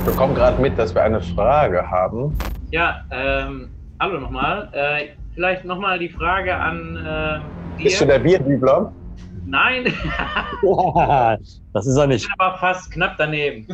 Ich 0.00 0.06
bekomme 0.06 0.32
gerade 0.32 0.60
mit, 0.62 0.78
dass 0.78 0.94
wir 0.94 1.02
eine 1.02 1.20
Frage 1.20 1.90
haben. 1.90 2.34
Ja, 2.70 3.04
ähm, 3.10 3.68
hallo 4.00 4.18
nochmal. 4.18 4.70
Äh, 4.72 5.08
vielleicht 5.34 5.66
nochmal 5.66 5.98
die 5.98 6.08
Frage 6.08 6.56
an 6.56 6.96
äh, 6.96 7.78
dir. 7.78 7.84
Bist 7.84 8.00
du 8.00 8.06
der 8.06 8.18
Bierdübler? 8.18 8.94
Nein, 9.44 9.84
das 11.74 11.86
ist 11.86 11.96
er 11.98 12.06
nicht. 12.06 12.26
aber 12.38 12.56
fast 12.56 12.90
knapp 12.90 13.16
daneben. 13.18 13.66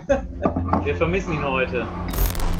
Wir 0.83 0.97
vermissen 0.97 1.33
ihn 1.33 1.45
heute. 1.45 1.87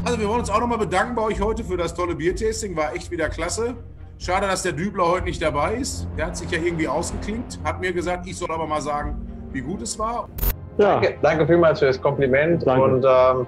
Also 0.05 0.17
wir 0.17 0.29
wollen 0.29 0.39
uns 0.39 0.49
auch 0.49 0.61
nochmal 0.61 0.77
bedanken 0.77 1.15
bei 1.15 1.23
euch 1.23 1.41
heute 1.41 1.61
für 1.65 1.75
das 1.75 1.93
tolle 1.93 2.15
Biertasting. 2.15 2.73
War 2.77 2.95
echt 2.95 3.11
wieder 3.11 3.27
klasse. 3.27 3.75
Schade, 4.17 4.47
dass 4.47 4.63
der 4.63 4.71
Dübler 4.71 5.09
heute 5.09 5.25
nicht 5.25 5.41
dabei 5.41 5.73
ist. 5.73 6.07
Der 6.17 6.27
hat 6.27 6.37
sich 6.37 6.49
ja 6.51 6.57
irgendwie 6.57 6.87
ausgeklinkt. 6.87 7.59
Hat 7.65 7.81
mir 7.81 7.91
gesagt, 7.91 8.27
ich 8.27 8.37
soll 8.37 8.49
aber 8.49 8.65
mal 8.65 8.81
sagen, 8.81 9.27
wie 9.51 9.59
gut 9.59 9.81
es 9.81 9.99
war. 9.99 10.29
Ja, 10.77 10.93
Danke, 10.93 11.15
danke 11.21 11.47
vielmals 11.47 11.79
für 11.79 11.87
das 11.87 12.01
Kompliment. 12.01 12.65
Danke. 12.65 12.83
Und 12.83 13.05
ähm, 13.07 13.47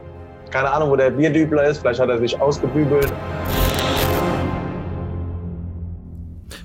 keine 0.49 0.71
Ahnung, 0.71 0.89
wo 0.89 0.95
der 0.95 1.11
Bierdübler 1.11 1.65
ist. 1.65 1.79
Vielleicht 1.79 1.99
hat 1.99 2.09
er 2.09 2.17
sich 2.17 2.39
ausgebügelt. 2.39 3.11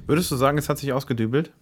Würdest 0.07 0.31
du 0.31 0.37
sagen, 0.37 0.59
es 0.59 0.69
hat 0.69 0.79
sich 0.79 0.93
ausgedübelt? 0.93 1.53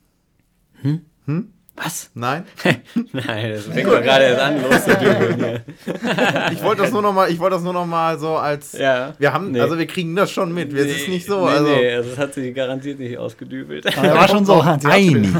Was? 1.74 2.10
Nein? 2.14 2.44
Nein, 3.12 3.52
das 3.52 3.64
fängt 3.64 3.86
doch 3.88 4.02
gerade 4.02 4.24
erst 4.24 4.40
an, 4.40 4.62
loszudübeln 4.62 5.36
hier. 5.36 5.64
Ich 6.52 6.62
wollte 6.62 6.82
das 6.82 6.92
nur 6.92 7.00
noch 7.00 7.14
mal, 7.14 7.30
ich 7.30 7.38
wollte 7.38 7.54
das 7.56 7.62
nur 7.64 7.72
noch 7.72 7.86
mal 7.86 8.18
so 8.18 8.36
als 8.36 8.72
Ja. 8.72 9.14
wir 9.18 9.32
haben 9.32 9.52
Nee. 9.52 9.60
also 9.60 9.78
wir 9.78 9.86
kriegen 9.86 10.14
das 10.14 10.30
schon 10.30 10.52
mit. 10.52 10.72
Es 10.74 10.86
ist 10.98 11.08
nicht 11.08 11.26
so, 11.26 11.46
Nee, 11.46 11.50
also 11.52 11.66
nee, 11.74 11.94
also 11.94 12.10
es 12.10 12.18
hat 12.18 12.34
sich 12.34 12.54
garantiert 12.54 12.98
nicht 12.98 13.16
ausgedübelt. 13.16 13.86
Aber 13.96 14.06
er 14.06 14.14
war 14.14 14.28
schon 14.28 14.44
so, 14.44 14.60
einiges 14.84 15.34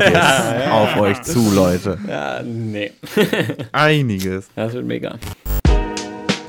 auf 0.70 0.96
euch 0.98 1.20
zu, 1.22 1.52
Leute. 1.54 1.98
ja, 2.08 2.40
nee. 2.42 2.92
Einiges. 3.72 4.48
Das 4.56 4.72
wird 4.72 4.86
mega. 4.86 5.16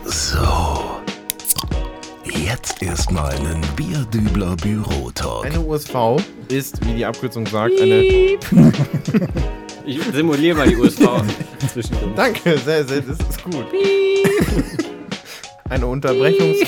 So. 0.06 1.02
Jetzt 2.24 2.82
erstmal 2.82 3.32
einen 3.36 3.62
Bierdübler 3.76 4.56
Bürotalk. 4.56 5.46
Eine 5.46 5.60
USV 5.60 6.18
ist, 6.48 6.84
wie 6.86 6.94
die 6.94 7.06
Abkürzung 7.06 7.46
sagt, 7.46 7.80
eine 7.82 8.02
Ich 9.86 10.02
simuliere 10.14 10.58
mal 10.58 10.68
die 10.68 10.76
USV 10.76 11.22
zwischendrin. 11.74 12.16
Danke, 12.16 12.58
sehr, 12.58 12.86
sehr, 12.88 13.02
das 13.02 13.18
ist 13.20 13.44
gut. 13.44 13.66
Eine 15.70 15.88
Unterbrechungs 15.88 16.60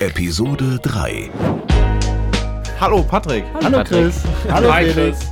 Episode 0.00 0.78
3. 0.82 1.30
Hallo 2.80 3.02
Patrick. 3.02 3.44
Hallo 3.62 3.84
Chris. 3.84 4.22
Hallo 4.50 4.72
Hi 4.72 4.84
Felix. 4.90 5.18
Chris. 5.20 5.28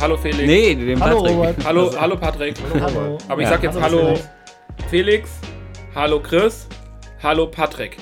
Hallo 0.00 0.16
Felix. 0.16 0.46
Nee, 0.46 0.74
den 0.74 1.00
Hallo 1.00 1.16
Patrick. 1.22 1.36
Robert. 1.36 1.64
Hallo, 1.64 2.00
hallo 2.00 2.16
Patrick. 2.16 2.54
Hallo. 2.80 3.18
Aber 3.28 3.40
ich 3.42 3.44
Ja, 3.48 3.54
sag 3.54 3.62
jetzt 3.62 3.80
hallo, 3.80 3.98
Hallo 3.98 4.16
Felix. 4.16 4.90
Felix. 4.90 5.30
Hallo 5.94 6.20
Chris. 6.20 6.66
Hallo 7.22 7.46
Patrick. 7.46 7.96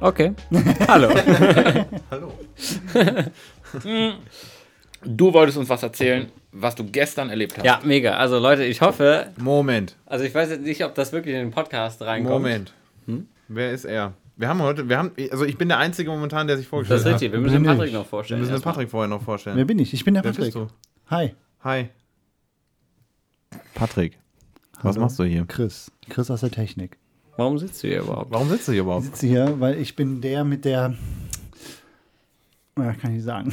Okay. 0.00 0.32
Hallo. 0.88 1.10
Hallo. 2.10 2.32
Du 5.04 5.32
wolltest 5.32 5.58
uns 5.58 5.68
was 5.68 5.82
erzählen, 5.82 6.30
was 6.52 6.74
du 6.74 6.84
gestern 6.84 7.30
erlebt 7.30 7.56
hast. 7.58 7.64
Ja, 7.64 7.80
mega. 7.84 8.16
Also 8.16 8.38
Leute, 8.38 8.64
ich 8.64 8.80
hoffe, 8.80 9.28
Moment. 9.38 9.96
also 10.06 10.24
ich 10.24 10.34
weiß 10.34 10.50
jetzt 10.50 10.62
nicht, 10.62 10.84
ob 10.84 10.94
das 10.94 11.12
wirklich 11.12 11.34
in 11.34 11.40
den 11.40 11.50
Podcast 11.50 12.02
reinkommt. 12.02 12.34
Moment. 12.34 12.72
Wer 13.48 13.72
ist 13.72 13.84
er? 13.84 14.14
Wir 14.36 14.48
haben 14.48 14.62
heute, 14.62 14.88
wir 14.88 14.96
haben, 14.98 15.12
also 15.30 15.44
ich 15.44 15.58
bin 15.58 15.68
der 15.68 15.78
Einzige 15.78 16.10
momentan, 16.10 16.46
der 16.46 16.56
sich 16.56 16.66
vorgestellt 16.66 17.00
Das 17.00 17.06
ist 17.06 17.12
richtig. 17.14 17.32
Wir 17.32 17.38
müssen 17.40 17.54
den 17.54 17.62
Nee, 17.62 17.68
Patrick 17.68 17.84
nicht. 17.86 17.92
noch 17.94 18.00
hat. 18.00 18.06
Wir 18.06 18.10
vorstellen. 18.10 18.40
müssen 18.40 18.52
den. 18.54 18.62
Patrick 18.62 18.90
vorher 18.90 19.08
noch 19.08 19.18
Wer 19.20 19.24
vorstellen. 19.24 19.66
bin 19.66 19.78
ich? 19.78 19.92
Ich 19.92 20.04
bin 20.04 20.14
der 20.14 20.24
Wer 20.24 20.32
Patrick. 20.32 20.54
Hi, 21.10 21.34
Hi. 21.64 21.88
Patrick. 23.74 24.18
Was 24.82 24.96
Hallo. 24.96 25.04
machst 25.06 25.18
du 25.18 25.24
hier? 25.24 25.44
Chris. 25.46 25.90
Chris 26.08 26.30
aus 26.30 26.40
der 26.40 26.50
Technik. 26.50 26.96
Warum 27.36 27.58
sitzt 27.58 27.82
du 27.82 27.88
hier 27.88 28.00
überhaupt? 28.00 28.30
Warum 28.30 28.48
sitzt 28.48 28.68
du 28.68 28.72
hier 28.72 28.80
Ich 28.82 28.84
überhaupt? 28.86 29.04
sitze 29.04 29.26
hier, 29.26 29.60
weil 29.60 29.78
ich 29.78 29.96
bin 29.96 30.20
der 30.20 30.44
mit 30.44 30.64
der. 30.64 30.94
Ja, 32.78 32.92
kann 32.94 33.14
ich 33.16 33.22
sagen. 33.22 33.52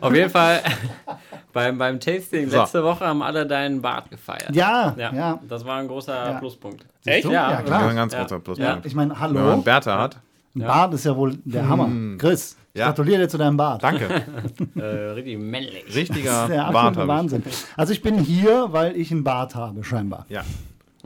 Auf 0.00 0.14
jeden 0.14 0.30
Fall, 0.30 0.60
beim, 1.52 1.76
beim 1.78 2.00
Tasting 2.00 2.48
So. 2.50 2.60
letzte 2.60 2.82
Woche 2.82 3.06
haben 3.06 3.22
alle 3.22 3.46
deinen 3.46 3.80
Bart 3.82 4.10
gefeiert. 4.10 4.54
Ja, 4.54 4.94
Ja, 4.96 5.12
ja. 5.12 5.38
das 5.48 5.64
war 5.64 5.78
ein 5.78 5.86
großer 5.88 6.32
Ja. 6.32 6.38
Pluspunkt. 6.38 6.84
Echt? 7.04 7.24
Ja. 7.26 7.30
Ja, 7.32 7.50
Das 7.56 7.64
klar. 7.66 7.82
war 7.82 7.90
ein 7.90 7.96
ganz 7.96 8.12
Ja. 8.12 8.18
kurzer 8.20 8.40
Pluspunkt. 8.40 8.86
Ich 8.86 8.94
meine, 8.94 9.10
Wenn 9.10 9.20
hallo. 9.20 9.40
man 9.40 9.62
Bertha 9.62 9.98
hat. 10.00 10.18
Ein 10.56 10.62
Bart 10.62 10.94
ist 10.94 11.04
ja 11.04 11.14
wohl 11.16 11.36
der 11.44 11.68
Hammer. 11.68 11.88
Chris, 12.18 12.56
ich 12.72 12.80
Ja. 12.80 12.86
gratuliere 12.86 13.20
dir 13.22 13.28
zu 13.28 13.38
deinem 13.38 13.56
Bart. 13.56 13.82
Danke. 13.82 14.08
Äh, 14.76 14.82
richtig 15.12 15.38
männlich. 15.38 15.84
Richtiger 15.94 16.30
Das 16.30 16.42
ist 16.44 16.56
der 16.56 16.72
Bart 16.72 16.96
Wahnsinn. 16.96 17.42
Also 17.76 17.92
ich 17.92 18.00
bin 18.02 18.18
hier, 18.18 18.68
weil 18.70 18.96
ich 18.96 19.10
einen 19.12 19.24
Bart 19.24 19.54
habe, 19.54 19.84
scheinbar. 19.84 20.24
ich. 20.28 20.34
Ja. 20.36 20.42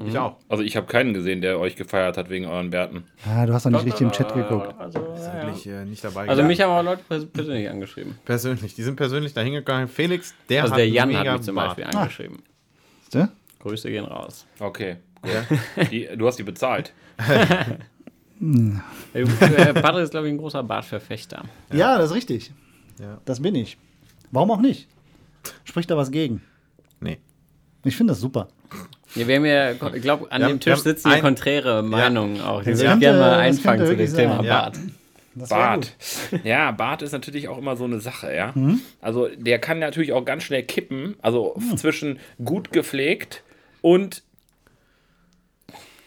Ich 0.06 0.18
auch. 0.18 0.36
Also 0.48 0.62
ich 0.62 0.76
habe 0.76 0.86
keinen 0.86 1.14
gesehen, 1.14 1.40
der 1.40 1.58
euch 1.58 1.76
gefeiert 1.76 2.16
hat 2.16 2.30
wegen 2.30 2.46
euren 2.46 2.70
Bärten. 2.70 3.04
Ah, 3.26 3.46
du 3.46 3.52
hast 3.52 3.66
doch 3.66 3.70
nicht 3.70 3.84
richtig 3.84 4.02
im 4.02 4.12
Chat 4.12 4.32
geguckt. 4.34 4.74
Also, 4.78 4.98
ja, 4.98 5.14
ja. 5.38 5.46
Wirklich 5.46 5.66
äh, 5.66 5.84
nicht 5.84 6.02
dabei. 6.04 6.28
also 6.28 6.42
mich 6.42 6.60
haben 6.60 6.70
auch 6.70 6.82
Leute 6.82 7.02
pers 7.08 7.26
persönlich 7.26 7.68
angeschrieben. 7.68 8.18
persönlich. 8.24 8.74
Die 8.74 8.82
sind 8.82 8.96
persönlich 8.96 9.32
da 9.34 9.40
hingegangen. 9.42 9.88
Felix, 9.88 10.34
der 10.48 10.62
Also 10.62 10.72
hat 10.74 10.78
der 10.78 10.88
Jan 10.88 11.16
hat 11.16 11.32
mich 11.32 11.42
zum 11.42 11.54
Bart. 11.54 11.76
Beispiel 11.76 11.96
angeschrieben. 11.98 12.42
Du? 13.12 13.28
Grüße 13.60 13.90
gehen 13.90 14.04
raus. 14.04 14.46
Okay. 14.58 14.96
Die, 15.90 16.08
du 16.16 16.26
hast 16.26 16.38
die 16.38 16.42
bezahlt. 16.42 16.92
Äh, 19.14 19.24
Patrick 19.74 20.02
ist, 20.02 20.10
glaube 20.10 20.26
ich, 20.26 20.32
ein 20.34 20.38
großer 20.38 20.64
Bartverfechter. 20.64 21.44
Ja, 21.72 21.96
das 21.96 22.10
ist 22.10 22.16
richtig. 22.16 22.52
Ja. 22.98 23.18
Das 23.24 23.40
bin 23.40 23.54
ich. 23.54 23.78
Warum 24.32 24.50
auch 24.50 24.60
nicht? 24.60 24.88
Spricht 25.62 25.88
da 25.92 25.96
was 25.96 26.10
gegen? 26.10 26.42
Nee. 26.98 27.18
Ich 27.84 27.96
finde 27.96 28.12
das 28.12 28.20
super. 28.20 28.48
Ja, 29.14 29.28
wir 29.28 29.36
haben 29.36 29.44
ja, 29.44 29.72
ich 29.72 30.02
glaube, 30.02 30.30
an 30.32 30.40
Wir 30.40 30.48
dem 30.48 30.52
haben- 30.52 30.60
Tisch 30.60 30.78
sitzen 30.80 31.08
ein- 31.10 31.20
konträre 31.22 31.82
Meinungen 31.82 32.40
auch. 32.40 32.60
Die 32.62 32.68
würde 32.78 32.94
ich 32.94 33.00
gerne 33.00 33.18
mal 33.18 33.38
einfangen 33.38 33.86
zu 33.86 33.96
dem 33.96 34.14
Thema. 34.14 34.42
Ja. 34.42 34.60
Bart. 34.62 34.78
Das 35.34 35.48
Bart. 35.48 35.92
Ja, 36.44 36.70
Bart 36.72 37.00
ist 37.02 37.12
natürlich 37.12 37.48
auch 37.48 37.56
immer 37.58 37.74
so 37.76 37.84
eine 37.84 38.00
Sache, 38.00 38.34
ja. 38.34 38.52
Also 39.00 39.28
der 39.34 39.58
kann 39.58 39.78
natürlich 39.78 40.12
auch 40.12 40.24
ganz 40.24 40.42
schnell 40.44 40.62
kippen. 40.62 41.16
Also 41.22 41.56
zwischen 41.76 42.18
gut 42.44 42.70
gepflegt 42.72 43.42
und 43.80 44.22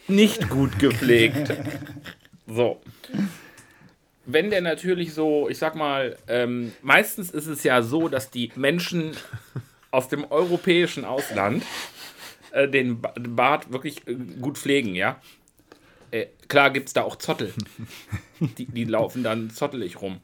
nicht 0.07 0.49
gut 0.49 0.77
gepflegt. 0.79 1.53
so. 2.47 2.81
Wenn 4.27 4.49
der 4.49 4.61
natürlich 4.61 5.13
so, 5.13 5.49
ich 5.49 5.57
sag 5.59 5.75
mal, 5.75 6.17
ähm, 6.27 6.71
meistens 6.81 7.29
ist 7.31 7.45
es 7.47 7.63
ja 7.63 7.81
so, 7.83 8.07
dass 8.07 8.31
die 8.31 8.51
Menschen 8.55 9.11
aus 9.91 10.07
dem 10.09 10.25
europäischen 10.29 11.05
Ausland 11.05 11.63
äh, 12.55 12.67
den 12.69 13.01
Ba- 13.01 13.11
den 13.13 13.35
Bart 13.35 13.71
wirklich 13.71 14.07
äh, 14.07 14.15
gut 14.41 14.57
pflegen, 14.57 14.95
ja. 14.95 15.17
Äh, 16.11 16.27
klar 16.47 16.69
gibt 16.71 16.87
es 16.87 16.93
da 16.93 17.03
auch 17.03 17.15
Zottel. 17.17 17.53
Die, 18.57 18.65
die 18.65 18.83
laufen 18.85 19.23
dann 19.23 19.49
zottelig 19.49 20.01
rum. 20.01 20.17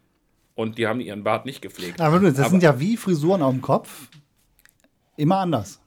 Und 0.56 0.78
die 0.78 0.86
haben 0.88 1.00
ihren 1.00 1.24
Bart 1.24 1.46
nicht 1.46 1.62
gepflegt. 1.62 2.02
Aber 2.02 2.20
das 2.20 2.38
Aber- 2.40 2.50
sind 2.50 2.62
ja 2.64 2.80
wie 2.80 2.98
Frisuren 2.98 3.42
auf 3.42 3.54
dem 3.54 3.62
Kopf. 3.62 4.10
Immer 5.18 5.38
anders. 5.38 5.80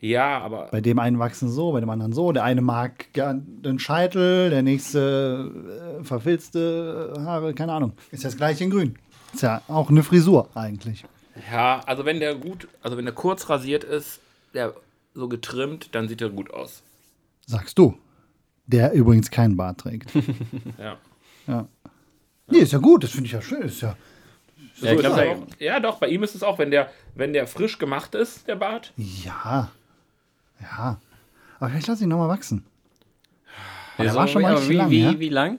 Ja, 0.00 0.38
aber 0.40 0.68
Bei 0.70 0.80
dem 0.82 0.98
einen 0.98 1.18
wachsen 1.18 1.48
so, 1.50 1.72
bei 1.72 1.80
dem 1.80 1.88
anderen 1.88 2.12
so. 2.12 2.30
Der 2.32 2.44
eine 2.44 2.60
mag 2.60 3.06
den 3.14 3.78
Scheitel, 3.78 4.50
der 4.50 4.62
nächste 4.62 5.98
äh, 6.00 6.04
verfilzte 6.04 7.14
Haare, 7.20 7.54
keine 7.54 7.72
Ahnung. 7.72 7.92
Ist 8.10 8.24
das 8.24 8.36
gleiche 8.36 8.64
in 8.64 8.70
grün. 8.70 8.98
Ist 9.32 9.42
ja 9.42 9.62
auch 9.68 9.88
eine 9.90 10.02
Frisur 10.02 10.48
eigentlich. 10.54 11.04
ja, 11.50 11.80
also 11.86 12.04
wenn 12.04 12.20
der 12.20 12.34
gut, 12.34 12.68
also 12.82 12.96
wenn 12.96 13.04
der 13.06 13.14
kurz 13.14 13.48
rasiert 13.48 13.82
ist, 13.82 14.20
der 14.52 14.74
so 15.14 15.28
getrimmt, 15.28 15.94
dann 15.94 16.08
sieht 16.08 16.20
er 16.20 16.30
gut 16.30 16.52
aus. 16.52 16.82
Sagst 17.46 17.78
du. 17.78 17.96
Der 18.66 18.92
übrigens 18.92 19.30
keinen 19.30 19.56
Bart 19.56 19.78
trägt. 19.80 20.10
Ja. 20.78 20.96
ja. 21.46 21.68
Nee, 22.46 22.58
ist 22.58 22.72
ja 22.72 22.78
gut, 22.78 23.04
das 23.04 23.10
finde 23.10 23.26
ich 23.26 23.32
ja 23.32 23.40
schön. 23.42 23.62
Ist 23.62 23.80
ja, 23.82 23.96
Ja, 24.80 24.92
ich 24.92 25.00
So 25.00 25.06
ist 25.08 25.18
auch. 25.18 25.46
ja, 25.58 25.80
doch, 25.80 25.98
bei 25.98 26.08
ihm 26.08 26.22
ist 26.22 26.34
es 26.34 26.42
auch, 26.42 26.58
wenn 26.58 26.70
der, 26.70 26.90
wenn 27.14 27.32
der 27.32 27.46
frisch 27.46 27.78
gemacht 27.78 28.14
ist, 28.14 28.48
der 28.48 28.56
Bart. 28.56 28.92
ja. 28.96 29.70
Ja. 30.60 30.98
Aber 31.58 31.70
vielleicht 31.70 31.86
lass 31.88 32.00
ihn 32.00 32.08
nochmal 32.08 32.28
wachsen. 32.28 32.64
der 33.98 34.14
war 34.14 34.26
schon 34.28 34.42
mal 34.42 34.68
wie, 34.68 34.74
lang, 34.74 34.90
wie, 34.90 35.02
ja? 35.02 35.18
wie 35.20 35.28
lang? 35.28 35.58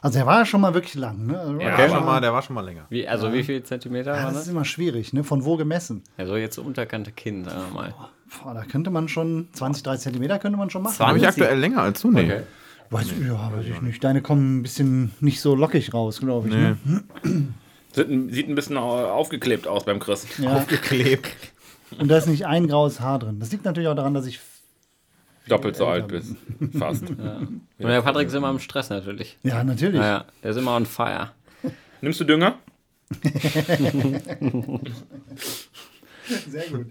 Also 0.00 0.18
er 0.18 0.26
war 0.26 0.38
ja 0.40 0.46
schon 0.46 0.60
mal 0.60 0.74
wirklich 0.74 0.94
lang. 0.94 1.26
Ne? 1.26 1.38
Also 1.38 1.60
Ja, 1.60 1.76
Der, 1.76 1.90
war 1.90 2.00
mal, 2.00 2.20
der 2.20 2.32
war 2.32 2.42
schon 2.42 2.54
mal 2.54 2.64
länger. 2.64 2.86
Wie, 2.90 3.06
also 3.06 3.32
wie 3.32 3.44
viel 3.44 3.62
Zentimeter 3.62 4.16
ja, 4.16 4.24
das 4.24 4.34
das? 4.34 4.42
ist 4.44 4.48
immer 4.48 4.64
schwierig, 4.64 5.12
ne? 5.12 5.22
Von 5.22 5.44
wo 5.44 5.56
gemessen? 5.56 6.02
Ja, 6.18 6.26
so 6.26 6.36
jetzt 6.36 6.56
so 6.56 6.62
Unterkante 6.62 7.12
Kinn, 7.12 7.44
sagen 7.44 7.60
wir 7.68 7.74
mal. 7.74 7.94
Boah, 8.40 8.54
da 8.54 8.64
könnte 8.64 8.90
man 8.90 9.08
schon 9.08 9.48
20, 9.52 9.82
30 9.82 10.02
Zentimeter 10.04 10.38
könnte 10.38 10.56
man 10.58 10.70
schon 10.70 10.82
machen. 10.82 10.98
Habe 10.98 11.18
ich 11.18 11.24
20? 11.24 11.42
aktuell 11.42 11.58
länger 11.60 11.82
als 11.82 12.00
du? 12.00 12.10
Nee. 12.10 12.24
Okay. 12.24 12.42
Weiß, 12.90 13.06
ja, 13.26 13.52
weiß 13.56 13.64
ich 13.66 13.80
nicht. 13.82 14.02
Deine 14.04 14.20
kommen 14.22 14.58
ein 14.58 14.62
bisschen 14.62 15.12
nicht 15.20 15.40
so 15.40 15.54
lockig 15.54 15.94
raus, 15.94 16.20
glaube 16.20 16.48
ich. 16.48 16.54
Ne? 16.54 16.76
Sieht 17.94 18.08
ein, 18.08 18.30
sieht 18.32 18.48
ein 18.48 18.54
bisschen 18.54 18.76
au- 18.78 19.04
aufgeklebt 19.10 19.66
aus 19.66 19.84
beim 19.84 19.98
Chris. 19.98 20.26
Ja. 20.38 20.60
Geklebt. 20.64 21.28
Und 21.98 22.08
da 22.08 22.16
ist 22.16 22.26
nicht 22.26 22.46
ein 22.46 22.66
graues 22.68 23.00
Haar 23.00 23.18
drin. 23.18 23.38
Das 23.38 23.52
liegt 23.52 23.66
natürlich 23.66 23.88
auch 23.88 23.94
daran, 23.94 24.14
dass 24.14 24.24
ich. 24.26 24.40
Doppelt 25.48 25.76
so 25.76 25.86
alt 25.86 26.08
bist. 26.08 26.36
Fast. 26.78 27.02
Und 27.10 27.60
der 27.78 28.00
Patrick 28.02 28.28
ist 28.28 28.34
immer 28.34 28.48
im 28.48 28.60
Stress 28.60 28.88
natürlich. 28.90 29.36
Ja, 29.42 29.62
natürlich. 29.64 30.00
Naja, 30.00 30.24
der 30.42 30.52
ist 30.52 30.56
immer 30.56 30.76
on 30.76 30.86
fire. 30.86 31.32
Nimmst 32.00 32.20
du 32.20 32.24
Dünger? 32.24 32.54
Sehr 36.48 36.66
gut. 36.70 36.86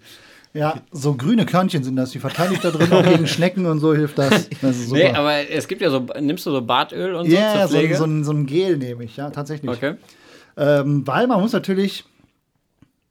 Ja, 0.54 0.82
so 0.92 1.14
grüne 1.16 1.46
Körnchen 1.46 1.84
sind 1.84 1.96
das. 1.96 2.12
Die 2.12 2.20
verteile 2.20 2.54
ich 2.54 2.60
da 2.60 2.72
drin 2.72 2.92
auch 2.92 3.04
gegen 3.04 3.26
Schnecken 3.36 3.66
und 3.66 3.80
so 3.80 3.94
hilft 3.96 4.18
das. 4.18 4.50
Das 4.62 4.76
ist 4.78 4.90
super. 4.90 5.00
Nee, 5.02 5.10
aber 5.12 5.50
es 5.50 5.68
gibt 5.68 5.82
ja 5.82 5.90
so, 5.90 6.06
nimmst 6.20 6.46
du 6.46 6.52
so 6.52 6.62
Bartöl 6.62 7.16
und 7.16 7.30
so 7.30 7.32
Ja, 7.36 7.68
so, 7.68 7.78
so, 7.96 8.04
ein- 8.04 8.24
so 8.26 8.32
ein 8.32 8.46
Gel 8.46 8.78
nehme 8.78 9.04
ich, 9.06 9.16
ja, 9.16 9.30
tatsächlich. 9.30 9.72
okay. 9.72 9.96
Ähm, 10.58 11.08
weil 11.08 11.28
man 11.28 11.40
muss 11.40 11.54
natürlich 11.54 12.04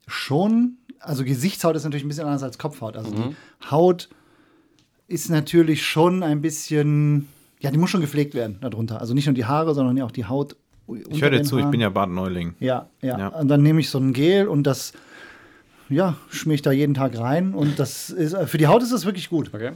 schon, 0.06 0.76
also 0.98 1.24
Gesichtshaut 1.24 1.76
ist 1.76 1.84
natürlich 1.84 2.04
ein 2.04 2.08
bisschen 2.08 2.26
anders 2.26 2.42
als 2.42 2.58
Kopfhaut. 2.58 2.96
Also 2.96 3.10
Mhm. 3.10 3.14
die 3.62 3.70
Haut 3.70 4.08
ist 5.08 5.30
natürlich 5.30 5.84
schon 5.84 6.22
ein 6.22 6.40
bisschen, 6.40 7.28
ja, 7.60 7.70
die 7.70 7.78
muss 7.78 7.90
schon 7.90 8.00
gepflegt 8.00 8.34
werden 8.34 8.58
darunter. 8.60 9.00
Also 9.00 9.14
nicht 9.14 9.26
nur 9.26 9.34
die 9.34 9.44
Haare, 9.44 9.74
sondern 9.74 10.00
auch 10.02 10.12
die 10.12 10.26
Haut. 10.26 10.56
Ich 11.08 11.22
höre 11.22 11.30
dir 11.30 11.42
zu, 11.42 11.58
ich 11.58 11.66
bin 11.66 11.80
ja 11.80 11.88
Bart 11.88 12.10
Neuling. 12.10 12.54
Ja, 12.58 12.88
ja, 13.00 13.18
Ja. 13.18 13.28
Und 13.28 13.48
dann 13.48 13.62
nehme 13.62 13.80
ich 13.80 13.88
so 13.90 13.98
ein 13.98 14.12
Gel 14.12 14.48
und 14.48 14.64
das, 14.64 14.92
ja, 15.90 16.16
schmier 16.30 16.54
ich 16.54 16.62
da 16.62 16.72
jeden 16.72 16.94
Tag 16.94 17.18
rein. 17.18 17.52
Und 17.54 17.78
das 17.78 18.10
ist, 18.10 18.36
für 18.46 18.58
die 18.58 18.66
Haut 18.66 18.82
ist 18.82 18.92
das 18.92 19.04
wirklich 19.04 19.28
gut. 19.28 19.52
Okay. 19.52 19.72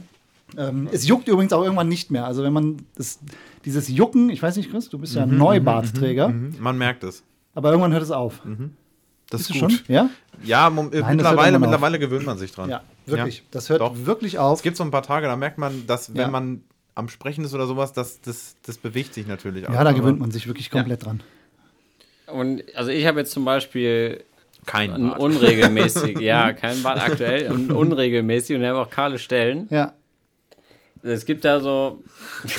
Ähm, 0.57 0.87
es 0.91 1.07
juckt 1.07 1.27
übrigens 1.27 1.53
auch 1.53 1.63
irgendwann 1.63 1.89
nicht 1.89 2.11
mehr. 2.11 2.25
Also 2.25 2.43
wenn 2.43 2.53
man 2.53 2.77
das, 2.95 3.19
dieses 3.65 3.87
Jucken, 3.89 4.29
ich 4.29 4.41
weiß 4.41 4.55
nicht, 4.57 4.69
Chris, 4.71 4.89
du 4.89 4.97
bist 4.99 5.15
ja 5.15 5.25
Mhm, 5.25 5.33
ein 5.33 5.37
Neubartträger, 5.37 6.33
Man 6.59 6.77
merkt 6.77 7.03
es. 7.03 7.23
aber 7.53 7.69
irgendwann 7.69 7.91
hört 7.93 8.03
es 8.03 8.11
auf. 8.11 8.41
Das 9.29 9.41
ist 9.41 9.47
gut. 9.49 9.57
schon? 9.57 9.79
Ja? 9.87 10.09
Ja, 10.43 10.67
äh, 10.67 10.71
hört 10.71 10.91
mittlerweile, 11.15 11.57
mittlerweile 11.59 11.97
gewöhnt 11.99 12.25
man 12.27 12.37
sich 12.37 12.51
dran. 12.51 12.69
Ja, 12.69 12.83
wirklich. 13.07 13.37
Ja. 13.39 13.43
Das 13.51 13.69
hört 13.69 13.81
Doch. 13.81 13.93
wirklich 14.05 14.37
auf. 14.37 14.59
Es 14.59 14.63
gibt 14.63 14.77
so 14.77 14.83
ein 14.83 14.91
paar 14.91 15.01
Tage, 15.03 15.25
da 15.27 15.35
merkt 15.35 15.57
man, 15.57 15.87
dass 15.87 16.09
wenn 16.13 16.21
Ja. 16.21 16.27
man 16.29 16.61
am 16.93 17.09
Sprechen 17.09 17.43
ist 17.43 17.53
oder 17.55 17.65
sowas, 17.65 17.91
das, 17.91 18.21
das, 18.21 18.55
das 18.65 18.77
bewegt 18.77 19.13
sich 19.15 19.25
natürlich 19.27 19.67
auch. 19.67 19.73
ja, 19.73 19.83
da 19.83 19.91
gewöhnt 19.93 20.19
man 20.19 20.29
sich 20.31 20.47
wirklich 20.47 20.69
komplett 20.69 21.05
dran. 21.05 21.21
Und 22.27 22.63
also 22.75 22.91
ich 22.91 23.05
habe 23.05 23.19
jetzt 23.19 23.31
zum 23.31 23.45
Beispiel 23.45 24.23
Kein 24.65 24.91
ein 24.91 25.09
Bart. 25.09 25.19
unregelmäßig, 25.19 26.19
ja, 26.19 26.53
kein 26.53 26.81
Bart 26.83 27.01
aktuell, 27.01 27.51
und 27.51 27.71
unregelmäßig 27.71 28.55
und 28.55 28.61
wir 28.61 28.69
haben 28.69 28.77
auch 28.77 28.89
kahle 28.89 29.19
Stellen. 29.19 29.67
Ja. 29.69 29.93
Es 31.03 31.25
gibt 31.25 31.45
da 31.45 31.59
so, 31.59 32.03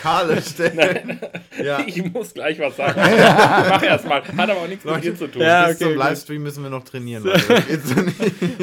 Kahle 0.00 0.40
Stellen. 0.40 1.18
ja. 1.62 1.80
Ich 1.84 2.04
muss 2.12 2.34
gleich 2.34 2.56
was 2.60 2.76
sagen. 2.76 2.94
Mach 3.00 3.82
erst 3.82 4.08
mal. 4.08 4.22
Hat 4.22 4.50
aber 4.50 4.60
auch 4.60 4.68
nichts 4.68 4.84
mit 4.84 5.02
dir 5.02 5.16
zu 5.16 5.26
tun. 5.26 5.42
Ja, 5.42 5.66
Bis 5.66 5.76
okay, 5.76 5.84
zum 5.84 5.94
gut. 5.94 6.04
Livestream 6.04 6.42
müssen 6.42 6.62
wir 6.62 6.70
noch 6.70 6.84
trainieren. 6.84 7.24
So 7.24 7.30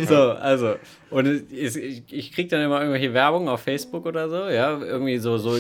so, 0.08 0.16
also, 0.32 0.76
und 1.10 1.52
es, 1.52 1.76
ich, 1.76 2.04
ich 2.10 2.32
kriege 2.32 2.48
dann 2.48 2.62
immer 2.62 2.80
irgendwelche 2.80 3.14
Werbung 3.14 3.50
auf 3.50 3.64
Facebook 3.64 4.06
oder 4.06 4.30
so, 4.30 4.48
ja, 4.48 4.80
irgendwie 4.80 5.18
so, 5.18 5.38
so 5.38 5.60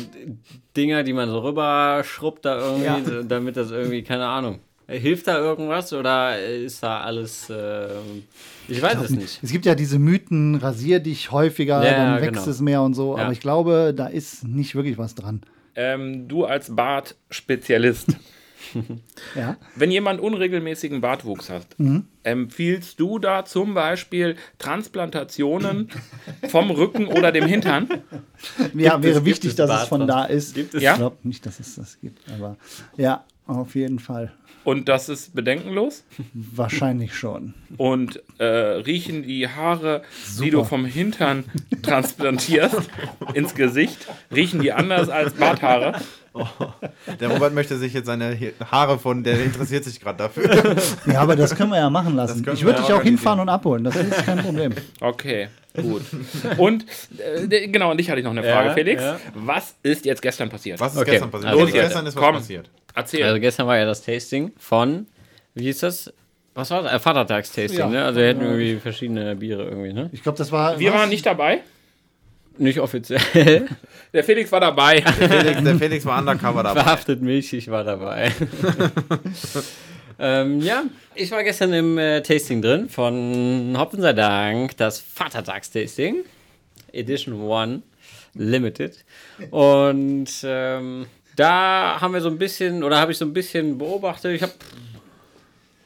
Dinger, 0.77 1.03
die 1.03 1.11
man 1.11 1.29
so 1.29 1.39
rüberschrubbt 1.39 2.45
da 2.45 2.57
irgendwie, 2.57 3.27
damit 3.27 3.57
das 3.57 3.71
irgendwie, 3.71 4.03
keine 4.03 4.27
Ahnung. 4.27 4.59
Hilft 4.89 5.27
da 5.27 5.37
irgendwas 5.37 5.93
oder 5.93 6.39
ist 6.43 6.81
da 6.83 7.01
alles, 7.01 7.47
ähm, 7.49 8.23
ich 8.67 8.81
weiß 8.81 8.99
es 9.01 9.09
nicht. 9.11 9.39
Es 9.43 9.51
gibt 9.51 9.65
ja 9.65 9.75
diese 9.75 9.99
Mythen, 9.99 10.55
rasier 10.55 10.99
dich 10.99 11.31
häufiger, 11.31 11.83
Ja, 11.85 11.91
dann 11.91 12.21
wächst 12.21 12.33
genau. 12.43 12.49
es 12.49 12.59
mehr 12.61 12.81
und 12.81 12.93
so. 12.95 13.15
Ja. 13.17 13.23
Aber 13.23 13.31
ich 13.33 13.39
glaube, 13.39 13.93
da 13.95 14.07
ist 14.07 14.47
nicht 14.47 14.75
wirklich 14.75 14.97
was 14.97 15.15
dran. 15.15 15.41
Ähm, 15.75 16.27
du 16.27 16.45
als 16.45 16.75
Bartspezialist, 16.75 18.15
Ja. 19.35 19.55
wenn 19.75 19.89
jemand 19.91 20.19
unregelmäßigen 20.19 21.01
Bartwuchs 21.01 21.49
hat, 21.49 21.67
Mhm. 21.77 22.05
empfiehlst 22.23 22.99
du 22.99 23.17
da 23.19 23.45
zum 23.45 23.73
Beispiel 23.73 24.35
Transplantationen 24.57 25.89
vom 26.49 26.71
Rücken 26.71 27.07
oder 27.07 27.31
dem 27.31 27.45
Hintern? 27.45 27.87
Ja, 28.73 28.97
es- 28.97 29.03
wäre 29.03 29.13
gibt 29.15 29.25
wichtig, 29.25 29.51
es 29.51 29.55
dass 29.55 29.83
es 29.83 29.87
von 29.87 30.07
da 30.07 30.25
ist. 30.25 30.55
Gibt 30.55 30.73
es- 30.73 30.83
Ja? 30.83 30.91
Ich 30.93 30.97
glaube 30.97 31.17
nicht, 31.23 31.45
dass 31.45 31.59
es 31.59 31.75
das 31.75 31.99
gibt, 32.01 32.19
aber 32.31 32.57
ja, 32.97 33.23
auf 33.57 33.75
jeden 33.75 33.99
Fall. 33.99 34.31
Und 34.63 34.89
das 34.89 35.09
ist 35.09 35.33
bedenkenlos? 35.33 36.03
Wahrscheinlich 36.33 37.15
schon. 37.15 37.53
Und 37.77 38.21
äh, 38.39 38.45
riechen 38.45 39.23
die 39.23 39.47
Haare, 39.47 40.03
die 40.39 40.49
du 40.51 40.63
vom 40.63 40.85
Hintern 40.85 41.45
transplantierst, 41.81 42.89
ins 43.33 43.55
Gesicht, 43.55 44.07
riechen 44.33 44.61
die 44.61 44.71
anders 44.71 45.09
als 45.09 45.33
Barthaare? 45.33 45.99
Der 47.19 47.29
Robert 47.29 47.53
möchte 47.53 47.77
sich 47.77 47.93
jetzt 47.93 48.05
seine 48.05 48.37
Haare 48.71 48.99
von, 48.99 49.23
der 49.23 49.43
interessiert 49.43 49.83
sich 49.83 49.99
gerade 49.99 50.17
dafür. 50.17 50.75
Ja, 51.05 51.21
aber 51.21 51.35
das 51.35 51.55
können 51.55 51.71
wir 51.71 51.77
ja 51.79 51.89
machen 51.89 52.15
lassen. 52.15 52.45
Ich 52.53 52.63
würde 52.63 52.81
dich 52.81 52.91
auch 52.93 53.01
hinfahren 53.01 53.39
und 53.39 53.49
abholen. 53.49 53.83
Das 53.83 53.95
ist 53.95 54.25
kein 54.25 54.37
Problem. 54.39 54.73
Okay, 55.01 55.47
gut. 55.75 56.03
Und 56.57 56.85
äh, 57.17 57.67
genau, 57.67 57.91
und 57.91 57.97
dich 57.97 58.09
hatte 58.09 58.19
ich 58.19 58.23
noch 58.25 58.31
eine 58.31 58.43
Frage, 58.43 58.69
Ja, 58.69 58.73
Felix. 58.73 59.01
ja. 59.01 59.19
Was 59.33 59.75
ist 59.83 60.05
jetzt 60.05 60.21
gestern 60.21 60.49
passiert? 60.49 60.79
Was 60.79 60.93
ist 60.93 60.99
Okay, 61.01 61.11
gestern 61.11 61.31
passiert? 61.31 61.51
also 61.51 61.63
Los, 61.63 61.71
gestern 61.73 62.05
ist 62.05 62.15
was 62.15 62.23
Komm. 62.23 62.35
passiert. 62.35 62.69
Erzähl. 62.95 63.23
Also 63.23 63.39
gestern 63.39 63.67
war 63.67 63.77
ja 63.77 63.85
das 63.85 64.01
Tasting 64.03 64.51
von, 64.57 65.07
wie 65.55 65.63
hieß 65.63 65.79
das? 65.79 66.13
Was 66.55 66.71
war 66.71 66.83
das? 66.83 66.91
Äh, 66.93 66.99
Vatertagstasting, 66.99 67.79
Ja. 67.79 67.87
ne? 67.87 68.03
Also 68.03 68.19
wir 68.19 68.27
hätten 68.27 68.41
irgendwie 68.41 68.75
verschiedene 68.77 69.35
Biere 69.35 69.63
irgendwie, 69.65 69.93
ne? 69.93 70.09
Ich 70.11 70.23
glaube, 70.23 70.37
das 70.37 70.51
war. 70.51 70.79
Wir 70.79 70.91
was? 70.91 70.99
waren 70.99 71.09
nicht 71.09 71.25
dabei. 71.25 71.59
Nicht 72.59 72.79
offiziell. 72.79 73.21
Der 74.13 74.23
Felix 74.23 74.51
war 74.51 74.59
dabei. 74.59 75.01
Felix, 75.01 75.63
der 75.63 75.75
Felix 75.75 76.05
war 76.05 76.19
undercover 76.19 76.63
dabei. 76.63 76.81
Verhaftet 76.81 77.21
mich, 77.21 77.53
ich 77.53 77.69
war 77.69 77.83
dabei. 77.83 78.31
ähm, 80.19 80.61
ja, 80.61 80.83
ich 81.13 81.29
war 81.29 81.43
gestern 81.43 81.73
im 81.73 81.97
äh, 81.97 82.21
Tasting 82.21 82.61
drin 82.61 82.89
von 82.89 83.75
Hopfen 83.77 84.01
sei 84.01 84.13
Dank, 84.13 84.75
das 84.77 84.99
Vatertagstasting, 84.99 86.25
Edition 86.91 87.51
1 87.51 87.83
Limited. 88.33 89.05
Und 89.51 90.29
ähm, 90.43 91.05
da 91.35 92.01
haben 92.01 92.13
wir 92.13 92.21
so 92.21 92.29
ein 92.29 92.37
bisschen, 92.37 92.83
oder 92.83 92.99
habe 92.99 93.11
ich 93.11 93.17
so 93.17 93.25
ein 93.25 93.33
bisschen 93.33 93.77
beobachtet, 93.77 94.33
ich 94.35 94.41
habe 94.41 94.53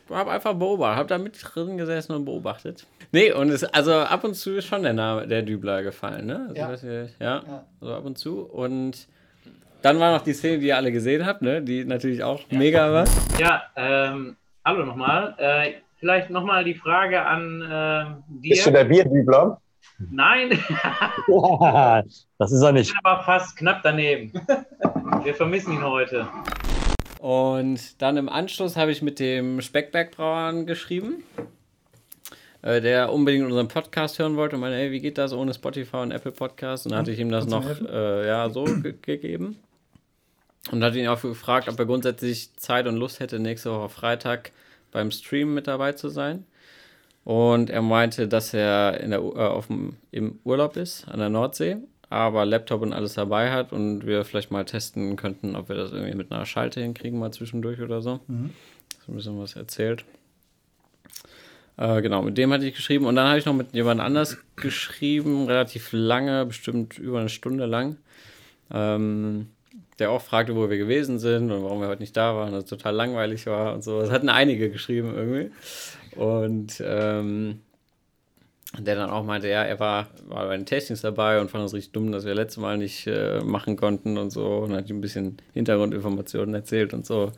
hab 0.09 0.27
einfach 0.27 0.53
beobachtet, 0.53 0.97
habe 0.97 1.09
da 1.09 1.17
mit 1.17 1.37
drin 1.41 1.77
gesessen 1.77 2.13
und 2.13 2.25
beobachtet. 2.25 2.85
Nee, 3.11 3.31
und 3.31 3.49
es, 3.49 3.63
also 3.63 3.93
ab 3.93 4.23
und 4.23 4.33
zu 4.35 4.55
ist 4.57 4.65
schon 4.65 4.83
der 4.83 4.93
Name 4.93 5.27
der 5.27 5.41
Dübler 5.43 5.81
gefallen, 5.83 6.25
ne? 6.25 6.45
Also, 6.49 6.55
Ja. 6.55 6.69
weiß 6.69 6.83
ich, 6.83 7.11
ja, 7.19 7.63
so 7.81 7.93
ab 7.93 8.05
und 8.05 8.17
zu. 8.17 8.41
Und 8.41 9.07
dann 9.81 9.99
war 9.99 10.11
noch 10.13 10.21
die 10.23 10.33
Szene, 10.33 10.59
die 10.59 10.67
ihr 10.67 10.77
alle 10.77 10.91
gesehen 10.91 11.25
habt, 11.25 11.41
ne? 11.41 11.61
Die 11.61 11.85
natürlich 11.85 12.23
auch 12.23 12.41
mega 12.49 12.91
war. 12.91 13.05
Ja, 13.39 13.63
ähm, 13.75 14.35
hallo 14.65 14.85
nochmal. 14.85 15.35
Äh, 15.37 15.73
vielleicht 15.99 16.29
nochmal 16.29 16.63
die 16.63 16.75
Frage 16.75 17.21
an 17.25 17.61
äh, 17.61 18.05
Bist 18.49 18.65
du 18.65 18.71
dir. 18.71 18.77
der 18.79 18.83
Bierdübler? 18.85 19.59
Nein, 20.11 20.49
Das 22.37 22.51
ist 22.51 22.61
er 22.61 22.71
nicht. 22.71 22.93
aber 23.03 23.23
fast 23.23 23.55
knapp 23.57 23.81
daneben. 23.83 24.31
Wir 25.23 25.33
vermissen 25.35 25.73
ihn 25.73 25.83
heute. 25.83 26.27
Und 27.23 28.01
dann 28.01 28.17
im 28.17 28.27
Anschluss 28.27 28.75
habe 28.75 28.91
ich 28.91 29.01
mit 29.01 29.17
dem 29.17 29.61
Speckbergbrauern 29.61 30.65
geschrieben, 30.65 31.23
äh, 32.61 32.81
der 32.81 33.13
unbedingt 33.13 33.45
unseren 33.45 33.69
Podcast 33.69 34.19
hören 34.19 34.35
wollte 34.35 34.57
und 34.57 34.59
meinte, 34.59 34.77
ey, 34.77 34.91
wie 34.91 34.99
geht 34.99 35.17
das 35.17 35.31
ohne 35.31 35.53
Spotify 35.53 35.95
und 35.95 36.11
Apple 36.11 36.33
Podcast? 36.33 36.85
Und 36.85 36.91
dann 36.91 36.99
hatte 36.99 37.11
ich 37.11 37.19
ihm 37.19 37.31
das 37.31 37.47
noch 37.47 37.63
äh, 37.79 38.27
ja, 38.27 38.49
so 38.49 38.65
ge 38.65 38.95
gegeben. 39.01 39.57
Und 40.69 40.83
hatte 40.83 40.99
ihn 40.99 41.07
auch 41.07 41.21
gefragt, 41.21 41.69
ob 41.69 41.79
er 41.79 41.85
grundsätzlich 41.85 42.53
Zeit 42.57 42.87
und 42.87 42.97
Lust 42.97 43.21
hätte, 43.21 43.39
nächste 43.39 43.71
Woche 43.71 43.87
Freitag 43.87 44.51
beim 44.91 45.09
Stream 45.09 45.53
mit 45.53 45.67
dabei 45.67 45.93
zu 45.93 46.09
sein. 46.09 46.45
Und 47.23 47.69
er 47.69 47.81
meinte, 47.81 48.27
dass 48.27 48.53
er 48.53 48.99
in 48.99 49.11
der, 49.11 49.19
äh, 49.19 49.47
auf 49.47 49.67
dem, 49.67 49.95
im 50.11 50.41
Urlaub 50.43 50.75
ist 50.75 51.07
an 51.07 51.19
der 51.19 51.29
Nordsee, 51.29 51.77
aber 52.13 52.45
Laptop 52.45 52.81
und 52.81 52.93
alles 52.93 53.15
dabei 53.15 53.51
hat 53.51 53.73
und 53.73 54.05
wir 54.05 54.23
vielleicht 54.23 54.51
mal 54.51 54.65
testen 54.65 55.15
könnten, 55.15 55.55
ob 55.55 55.69
wir 55.69 55.75
das 55.75 55.91
irgendwie 55.91 56.15
mit 56.15 56.31
einer 56.31 56.45
Schalte 56.45 56.81
hinkriegen, 56.81 57.19
mal 57.19 57.31
zwischendurch 57.31 57.81
oder 57.81 58.01
so. 58.01 58.19
So 59.05 59.11
ein 59.11 59.15
bisschen 59.15 59.39
was 59.39 59.55
erzählt. 59.55 60.05
Äh, 61.77 62.01
genau, 62.01 62.21
mit 62.21 62.37
dem 62.37 62.53
hatte 62.53 62.65
ich 62.65 62.75
geschrieben 62.75 63.05
und 63.05 63.15
dann 63.15 63.27
habe 63.27 63.39
ich 63.39 63.45
noch 63.45 63.53
mit 63.53 63.73
jemand 63.73 63.99
anders 63.99 64.37
geschrieben, 64.55 65.47
relativ 65.47 65.89
lange, 65.91 66.45
bestimmt 66.45 66.99
über 66.99 67.19
eine 67.19 67.29
Stunde 67.29 67.65
lang. 67.65 67.97
Ähm, 68.71 69.47
der 69.99 70.11
auch 70.11 70.21
fragte, 70.21 70.55
wo 70.55 70.69
wir 70.69 70.77
gewesen 70.77 71.19
sind 71.19 71.51
und 71.51 71.63
warum 71.63 71.81
wir 71.81 71.87
heute 71.87 72.01
nicht 72.01 72.17
da 72.17 72.35
waren, 72.35 72.51
dass 72.51 72.63
es 72.63 72.69
total 72.69 72.95
langweilig 72.95 73.45
war 73.45 73.73
und 73.73 73.83
so. 73.83 74.01
Das 74.01 74.11
hatten 74.11 74.29
einige 74.29 74.69
geschrieben 74.69 75.13
irgendwie. 75.15 75.51
Und 76.15 76.81
ähm, 76.85 77.61
der 78.79 78.95
dann 78.95 79.09
auch 79.11 79.23
meinte, 79.23 79.47
ja, 79.49 79.63
er 79.63 79.79
war, 79.79 80.07
war 80.27 80.47
bei 80.47 80.57
den 80.57 80.65
Tastings 80.65 81.01
dabei 81.01 81.39
und 81.39 81.51
fand 81.51 81.65
es 81.65 81.73
richtig 81.73 81.91
dumm, 81.91 82.11
dass 82.11 82.25
wir 82.25 82.33
letztes 82.33 82.57
Mal 82.57 82.77
nicht 82.77 83.05
äh, 83.07 83.39
machen 83.41 83.75
konnten 83.75 84.17
und 84.17 84.31
so 84.31 84.45
und 84.59 84.73
hat 84.73 84.89
ihm 84.89 84.97
ein 84.97 85.01
bisschen 85.01 85.37
Hintergrundinformationen 85.53 86.55
erzählt 86.55 86.93
und 86.93 87.05
so. 87.05 87.31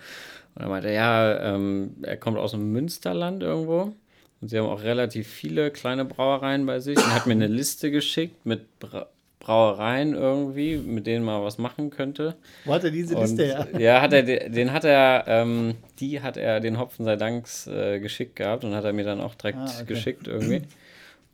Und 0.56 0.62
er 0.62 0.70
meinte, 0.70 0.92
ja, 0.92 1.54
ähm, 1.56 1.96
er 2.04 2.16
kommt 2.18 2.38
aus 2.38 2.52
dem 2.52 2.72
Münsterland 2.72 3.44
irgendwo 3.44 3.94
und 4.42 4.48
sie 4.50 4.58
haben 4.58 4.68
auch 4.68 4.84
relativ 4.84 5.28
viele 5.28 5.72
kleine 5.72 6.06
Brauereien 6.06 6.66
bei 6.66 6.80
sich 6.80 6.98
und 6.98 7.14
hat 7.14 7.26
mir 7.26 7.34
eine 7.34 7.48
Liste 7.48 7.92
geschickt 7.92 8.46
mit 8.46 8.80
Bra 8.80 9.08
Brauereien 9.40 10.16
irgendwie, 10.16 10.76
mit 10.78 11.06
denen 11.06 11.24
man 11.24 11.44
was 11.44 11.60
machen 11.60 11.92
könnte. 11.92 12.34
Warte, 12.64 12.92
diese 12.92 13.16
Und, 13.16 13.22
Liste, 13.38 13.46
ja. 13.46 13.80
ja, 13.80 14.02
hat 14.02 14.12
er, 14.12 14.24
den 14.24 14.52
den 14.52 14.74
hat 14.74 14.86
er, 14.86 15.26
ähm, 15.28 15.76
die 16.00 16.22
hat 16.22 16.36
er 16.36 16.60
den 16.62 16.80
Hopfen 16.80 17.06
sei 17.06 17.16
Danks 17.16 17.68
äh, 17.68 18.00
geschickt 18.00 18.38
gehabt 18.38 18.64
und 18.64 18.74
hat 18.74 18.86
er 18.86 18.94
mir 18.94 19.06
dann 19.06 19.22
auch 19.22 19.36
direkt 19.36 19.60
Ah, 19.60 19.66
okay. 19.76 19.86
geschickt 19.86 20.28
irgendwie. 20.28 20.64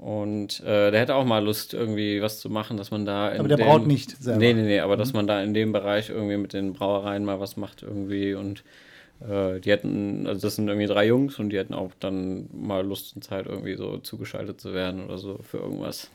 Und 0.01 0.59
äh, 0.61 0.89
der 0.91 0.99
hätte 0.99 1.13
auch 1.15 1.25
mal 1.25 1.43
Lust, 1.45 1.73
irgendwie 1.75 2.21
was 2.23 2.39
zu 2.39 2.49
machen, 2.49 2.75
dass 2.75 2.89
man 2.91 3.05
da. 3.05 3.29
In 3.29 3.39
Aber 3.39 3.47
der 3.47 3.57
dem- 3.57 3.67
braut 3.67 3.85
nicht 3.87 4.09
selber. 4.21 4.35
Mhm. 4.37 4.41
Nee, 4.41 4.53
nee, 4.55 4.61
nee, 4.63 4.79
aber 4.79 4.97
dass 4.97 5.13
man 5.13 5.27
da 5.27 5.41
in 5.43 5.53
dem 5.53 5.71
Bereich 5.71 6.09
irgendwie 6.09 6.37
mit 6.37 6.53
den 6.53 6.73
Brauereien 6.73 7.23
mal 7.23 7.39
was 7.39 7.55
macht 7.55 7.83
irgendwie 7.83 8.33
und 8.33 8.63
Äh, 9.23 9.59
die 9.59 9.69
hätten, 9.69 10.25
also 10.25 10.41
das 10.41 10.55
sind 10.55 10.67
irgendwie 10.67 10.87
drei 10.87 11.05
Jungs 11.05 11.37
und 11.37 11.49
die 11.51 11.57
hätten 11.59 11.75
auch 11.75 11.91
dann 11.99 12.49
mal 12.51 12.83
Lust 12.83 13.15
und 13.15 13.23
Zeit, 13.23 13.45
irgendwie 13.45 13.75
so 13.75 13.99
zugeschaltet 13.99 14.59
zu 14.59 14.73
werden 14.73 15.05
oder 15.05 15.19
so 15.19 15.37
für 15.43 15.57
irgendwas. 15.59 16.09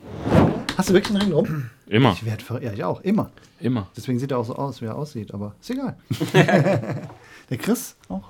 Hast 0.76 0.88
du 0.90 0.93
wirklich 0.95 1.14
einen 1.14 1.23
Ring 1.23 1.31
drum? 1.31 1.71
Immer, 1.87 2.14
Ich 2.14 2.26
werde 2.26 2.43
ver- 2.43 2.61
Ja, 2.61 2.73
ich 2.73 2.83
auch. 2.83 3.00
Immer. 3.02 3.31
immer. 3.61 3.87
Deswegen 3.97 4.19
sieht 4.19 4.33
er 4.33 4.38
auch 4.38 4.45
so 4.45 4.57
aus, 4.57 4.83
wie 4.83 4.87
er 4.87 4.97
aussieht. 4.97 5.33
Aber 5.33 5.55
ist 5.61 5.71
egal. 5.71 5.97
Der 7.50 7.59
Chris 7.59 7.95
auch? 8.09 8.25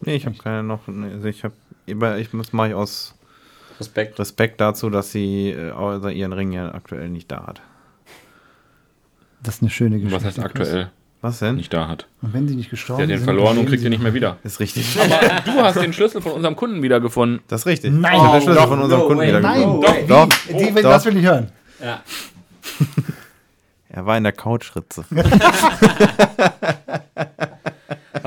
Nee, 0.00 0.16
ich 0.16 0.26
habe 0.26 0.36
keine 0.36 0.64
noch. 0.64 0.88
nee, 0.88 1.12
Also 1.12 1.28
ich 1.28 1.44
habe. 1.44 1.54
Ich 1.86 1.96
das 1.96 2.52
mache 2.52 2.68
ich 2.70 2.74
aus 2.74 3.14
Respekt. 3.80 4.18
Respekt 4.18 4.60
dazu, 4.60 4.90
dass 4.90 5.12
sie 5.12 5.50
äh, 5.50 6.12
ihren 6.12 6.32
Ring 6.32 6.52
ja 6.52 6.74
aktuell 6.74 7.08
nicht 7.08 7.30
da 7.30 7.46
hat. 7.46 7.60
Das 9.42 9.56
ist 9.56 9.62
eine 9.62 9.70
schöne 9.70 9.96
Geschichte. 10.00 10.16
Was 10.16 10.24
heißt 10.24 10.38
aktuell 10.40 10.90
Was 11.20 11.38
denn? 11.38 11.56
nicht 11.56 11.72
da 11.72 11.88
hat. 11.88 12.06
Und 12.22 12.32
wenn 12.32 12.48
sie 12.48 12.56
nicht 12.56 12.70
gestorben 12.70 12.98
Der 12.98 13.06
hat 13.06 13.10
den 13.10 13.18
sind, 13.18 13.24
verloren 13.26 13.58
und 13.58 13.66
kriegt 13.66 13.82
ihn 13.84 13.90
nicht 13.90 14.02
mehr 14.02 14.14
wieder. 14.14 14.38
Ist 14.42 14.60
richtig. 14.60 14.98
Aber 15.00 15.40
du 15.40 15.52
hast 15.62 15.76
den 15.80 15.92
Schlüssel 15.92 16.20
von 16.22 16.32
unserem 16.32 16.56
Kunden 16.56 16.82
wiedergefunden. 16.82 17.40
Das 17.48 17.60
ist 17.62 17.66
richtig. 17.66 17.92
Nein. 17.92 18.14
Ich 18.16 18.20
hab 18.20 18.32
den 18.32 18.42
Schlüssel 18.42 18.60
doch, 18.62 18.68
von 18.68 18.80
unserem 18.80 19.00
no 19.02 19.06
Kunden 19.06 19.20
way. 19.22 19.28
wieder 19.28 19.40
Nein, 19.40 19.80
doch, 19.80 20.06
Doch. 20.08 20.28
Die, 20.48 20.54
die, 20.54 20.72
Doch. 20.74 20.82
das 20.82 21.04
will 21.04 21.16
ich 21.16 21.24
hören. 21.24 21.52
Ja. 21.82 22.02
Er 23.88 24.04
war 24.04 24.16
in 24.18 24.24
der 24.24 24.32
Couchritze. 24.32 25.06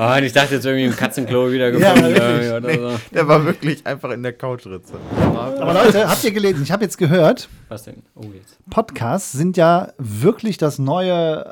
Oh, 0.02 0.16
und 0.16 0.24
ich 0.24 0.32
dachte 0.32 0.54
jetzt 0.54 0.64
irgendwie 0.64 0.86
im 0.86 0.96
Katzenklo 0.96 1.52
wieder 1.52 1.68
Ja, 1.78 1.92
gefunden 1.92 2.14
wirklich. 2.14 2.46
irgendwie 2.48 2.78
oder 2.80 2.90
so. 2.92 3.00
Der 3.12 3.28
war 3.28 3.44
wirklich 3.44 3.86
einfach 3.86 4.10
in 4.12 4.22
der 4.22 4.32
Couchritze. 4.32 4.94
Aber 5.34 5.74
Leute, 5.74 6.08
habt 6.08 6.24
ihr 6.24 6.30
gelesen? 6.30 6.62
Ich 6.62 6.72
habe 6.72 6.84
jetzt 6.84 6.96
gehört, 6.96 7.48
Was 7.68 7.82
denn? 7.84 8.02
Oh, 8.14 8.22
jetzt. 8.34 8.56
Podcasts 8.70 9.32
sind 9.32 9.56
ja 9.58 9.92
wirklich 9.98 10.56
das 10.56 10.78
neue, 10.78 11.44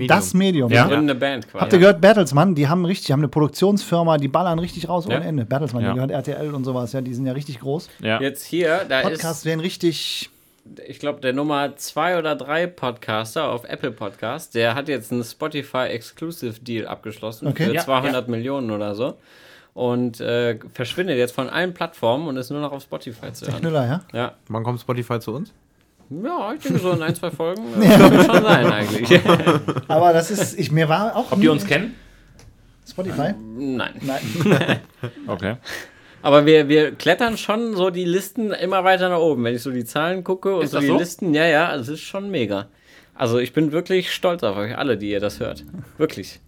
äh, 0.00 0.06
das 0.08 0.34
Medium. 0.34 0.70
Ja. 0.70 0.88
Eine 0.88 1.14
Band 1.14 1.48
quasi. 1.48 1.62
Habt 1.62 1.72
ihr 1.72 1.78
gehört, 1.78 2.00
Bertelsmann, 2.02 2.54
die 2.54 2.68
haben 2.68 2.84
richtig, 2.84 3.06
die 3.06 3.12
haben 3.14 3.20
eine 3.20 3.28
Produktionsfirma, 3.28 4.18
die 4.18 4.28
ballern 4.28 4.58
richtig 4.58 4.88
raus 4.88 5.06
Ja. 5.08 5.16
ohne 5.16 5.24
Ende. 5.26 5.44
Bertelsmann, 5.46 5.82
Ja. 5.82 5.88
die 5.90 5.94
gehört 5.94 6.10
RTL 6.10 6.52
und 6.52 6.64
sowas, 6.64 6.92
ja, 6.92 7.00
die 7.00 7.14
sind 7.14 7.24
ja 7.24 7.32
richtig 7.32 7.60
groß. 7.60 7.88
Ja. 8.00 8.20
Jetzt 8.20 8.44
hier, 8.44 8.80
da 8.88 9.00
Podcasts 9.02 9.44
werden 9.46 9.60
richtig. 9.60 10.28
Ich 10.86 10.98
glaube, 10.98 11.20
der 11.20 11.32
Nummer 11.32 11.76
zwei 11.76 12.18
oder 12.18 12.36
drei 12.36 12.66
Podcaster 12.66 13.50
auf 13.50 13.64
Apple 13.64 13.90
Podcast, 13.90 14.54
der 14.54 14.74
hat 14.74 14.88
jetzt 14.88 15.12
einen 15.12 15.24
Spotify 15.24 15.86
Exclusive 15.88 16.60
Deal 16.60 16.86
abgeschlossen 16.86 17.48
Okay. 17.48 17.66
für 17.66 17.74
Ja, 17.74 17.80
200 17.82 18.28
Millionen 18.28 18.70
oder 18.70 18.94
so. 18.94 19.14
Und 19.74 20.20
äh, 20.20 20.58
verschwindet 20.74 21.16
jetzt 21.16 21.32
von 21.32 21.48
allen 21.48 21.72
Plattformen 21.74 22.26
und 22.28 22.36
ist 22.36 22.50
nur 22.50 22.60
noch 22.60 22.72
auf 22.72 22.82
Spotify 22.82 23.32
zu 23.32 23.46
hören. 23.46 23.60
Knüller, 23.60 23.86
ja? 23.86 24.00
Ja. 24.12 24.32
Wann 24.48 24.64
kommt 24.64 24.80
Spotify 24.80 25.20
zu 25.20 25.34
uns? 25.34 25.52
ja, 26.10 26.52
ich 26.54 26.62
denke 26.62 26.80
so 26.80 26.90
in 26.90 27.02
ein, 27.02 27.14
zwei 27.14 27.30
Folgen 27.30 27.62
äh, 27.82 27.88
wird 28.10 28.26
schon 28.26 28.42
sein 28.42 28.72
eigentlich. 28.72 29.20
Aber 29.88 30.12
das 30.12 30.30
ist, 30.32 30.58
ich, 30.58 30.72
mir 30.72 30.88
war 30.88 31.14
auch. 31.14 31.30
Ob 31.30 31.40
die 31.40 31.48
uns 31.48 31.64
kennen? 31.66 31.94
Spotify? 32.88 33.32
Nein. 33.56 33.92
Nein. 34.00 34.20
Okay. 35.28 35.56
Aber 36.22 36.44
wir, 36.46 36.68
wir 36.68 36.92
klettern 36.92 37.36
schon 37.38 37.74
so 37.76 37.90
die 37.90 38.04
Listen 38.04 38.52
immer 38.52 38.84
weiter 38.84 39.08
nach 39.08 39.18
oben. 39.20 39.44
Wenn 39.44 39.54
ich 39.54 39.62
so 39.62 39.70
die 39.70 39.84
Zahlen 39.84 40.22
gucke 40.24 40.54
und 40.56 40.64
Ist 40.64 40.70
so 40.72 40.76
das 40.78 40.84
die 40.84 40.88
so? 40.90 40.98
Listen, 40.98 41.34
ja, 41.34 41.46
ja, 41.46 41.74
es 41.74 41.88
ist 41.88 42.00
schon 42.00 42.30
mega. 42.30 42.68
Also 43.14 43.38
ich 43.38 43.52
bin 43.52 43.72
wirklich 43.72 44.12
stolz 44.12 44.42
auf 44.42 44.56
euch 44.56 44.76
alle, 44.76 44.96
die 44.98 45.10
ihr 45.10 45.20
das 45.20 45.40
hört. 45.40 45.64
Wirklich. 45.98 46.40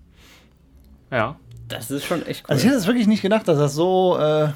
Ja. 1.10 1.36
Das 1.68 1.90
ist 1.90 2.04
schon 2.04 2.24
echt 2.26 2.44
cool. 2.44 2.52
Also 2.52 2.62
ich 2.62 2.68
hätte 2.68 2.78
es 2.78 2.86
wirklich 2.86 3.06
nicht 3.06 3.22
gedacht, 3.22 3.48
dass 3.48 3.58
das 3.58 3.74
so. 3.74 4.18
Äh, 4.18 4.48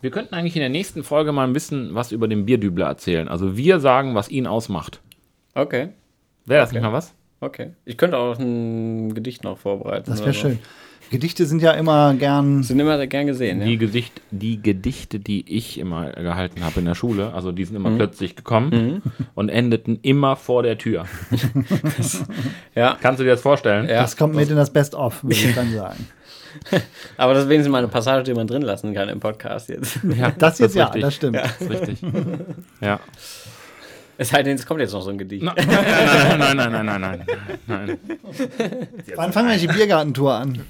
Wir 0.00 0.10
könnten 0.10 0.34
eigentlich 0.34 0.56
in 0.56 0.60
der 0.60 0.68
nächsten 0.70 1.04
Folge 1.04 1.30
mal 1.32 1.44
ein 1.44 1.52
bisschen 1.52 1.94
was 1.94 2.10
über 2.12 2.26
den 2.26 2.46
Bierdübler 2.46 2.86
erzählen. 2.86 3.28
Also 3.28 3.56
wir 3.56 3.78
sagen, 3.80 4.14
was 4.14 4.28
ihn 4.28 4.46
ausmacht. 4.46 5.00
okay, 5.54 5.90
Wäre 6.44 6.60
das 6.60 6.70
Okay. 6.70 6.78
nicht 6.78 6.84
mal 6.84 6.92
was? 6.92 7.14
okay. 7.40 7.72
Ich 7.84 7.96
könnte 7.96 8.18
auch 8.18 8.38
ein 8.38 9.14
Gedicht 9.14 9.44
noch 9.44 9.58
vorbereiten. 9.58 10.10
das 10.10 10.20
wäre 10.20 10.32
so. 10.32 10.56
Gedichte 11.10 11.46
sind 11.46 11.62
ja 11.62 11.72
immer 11.72 12.14
gern. 12.14 12.62
Sind 12.62 12.80
immer 12.80 13.04
gern 13.06 13.26
gesehen, 13.26 13.60
Die, 13.60 13.72
ja. 13.74 13.78
Gedicht, 13.78 14.20
die 14.30 14.60
Gedichte, 14.60 15.20
die 15.20 15.44
ich 15.56 15.78
immer 15.78 16.10
gehalten 16.10 16.64
habe 16.64 16.80
in 16.80 16.86
der 16.86 16.94
Schule, 16.94 17.32
also 17.32 17.52
die 17.52 17.64
sind 17.64 17.76
immer 17.76 17.90
plötzlich 17.92 18.34
gekommen 18.36 19.02
und 19.34 19.48
endeten 19.48 19.98
immer 20.02 20.36
vor 20.36 20.62
der 20.62 20.78
Tür. 20.78 21.06
Ja, 22.74 22.96
Kannst 23.00 23.20
du 23.20 23.24
dir 23.24 23.30
das 23.30 23.40
vorstellen? 23.40 23.88
ja. 23.88 24.02
Das 24.02 24.16
kommt 24.16 24.34
mit 24.34 24.50
in 24.50 24.56
das 24.56 24.70
Best-of, 24.72 25.22
würde 25.22 25.34
ich 25.36 25.54
dann 25.54 25.72
sagen. 25.72 26.06
Aber 27.16 27.34
das 27.34 27.44
ist 27.44 27.48
wenigstens 27.50 27.70
mal 27.72 27.78
eine 27.78 27.88
Passage, 27.88 28.22
die 28.24 28.34
man 28.34 28.46
drin 28.46 28.62
lassen 28.62 28.92
kann 28.94 29.08
im 29.08 29.20
Podcast 29.20 29.68
jetzt. 29.68 29.98
Ja, 30.16 30.30
Das 30.38 30.58
jetzt 30.58 30.70
ist 30.70 30.76
ja, 30.76 30.84
richtig. 30.86 31.02
das 31.02 31.14
stimmt. 31.14 31.36
Das 31.36 31.60
ist 31.60 31.70
richtig. 31.70 31.98
Ja. 32.80 33.00
Es 34.18 34.30
sei 34.30 34.42
denn, 34.42 34.54
es 34.56 34.64
kommt 34.66 34.80
jetzt 34.80 34.92
noch 34.94 35.02
so 35.02 35.10
ein 35.10 35.18
Gedicht. 35.18 35.42
Nein, 35.44 35.54
nein, 35.58 36.38
nein, 36.38 36.56
nein, 36.56 36.72
nein, 36.72 37.00
nein, 37.00 37.00
nein, 37.00 37.26
nein. 37.66 37.98
Wann 39.14 39.32
fangen 39.32 39.50
wir 39.50 39.58
die 39.58 39.66
Biergartentour 39.66 40.32
an? 40.34 40.60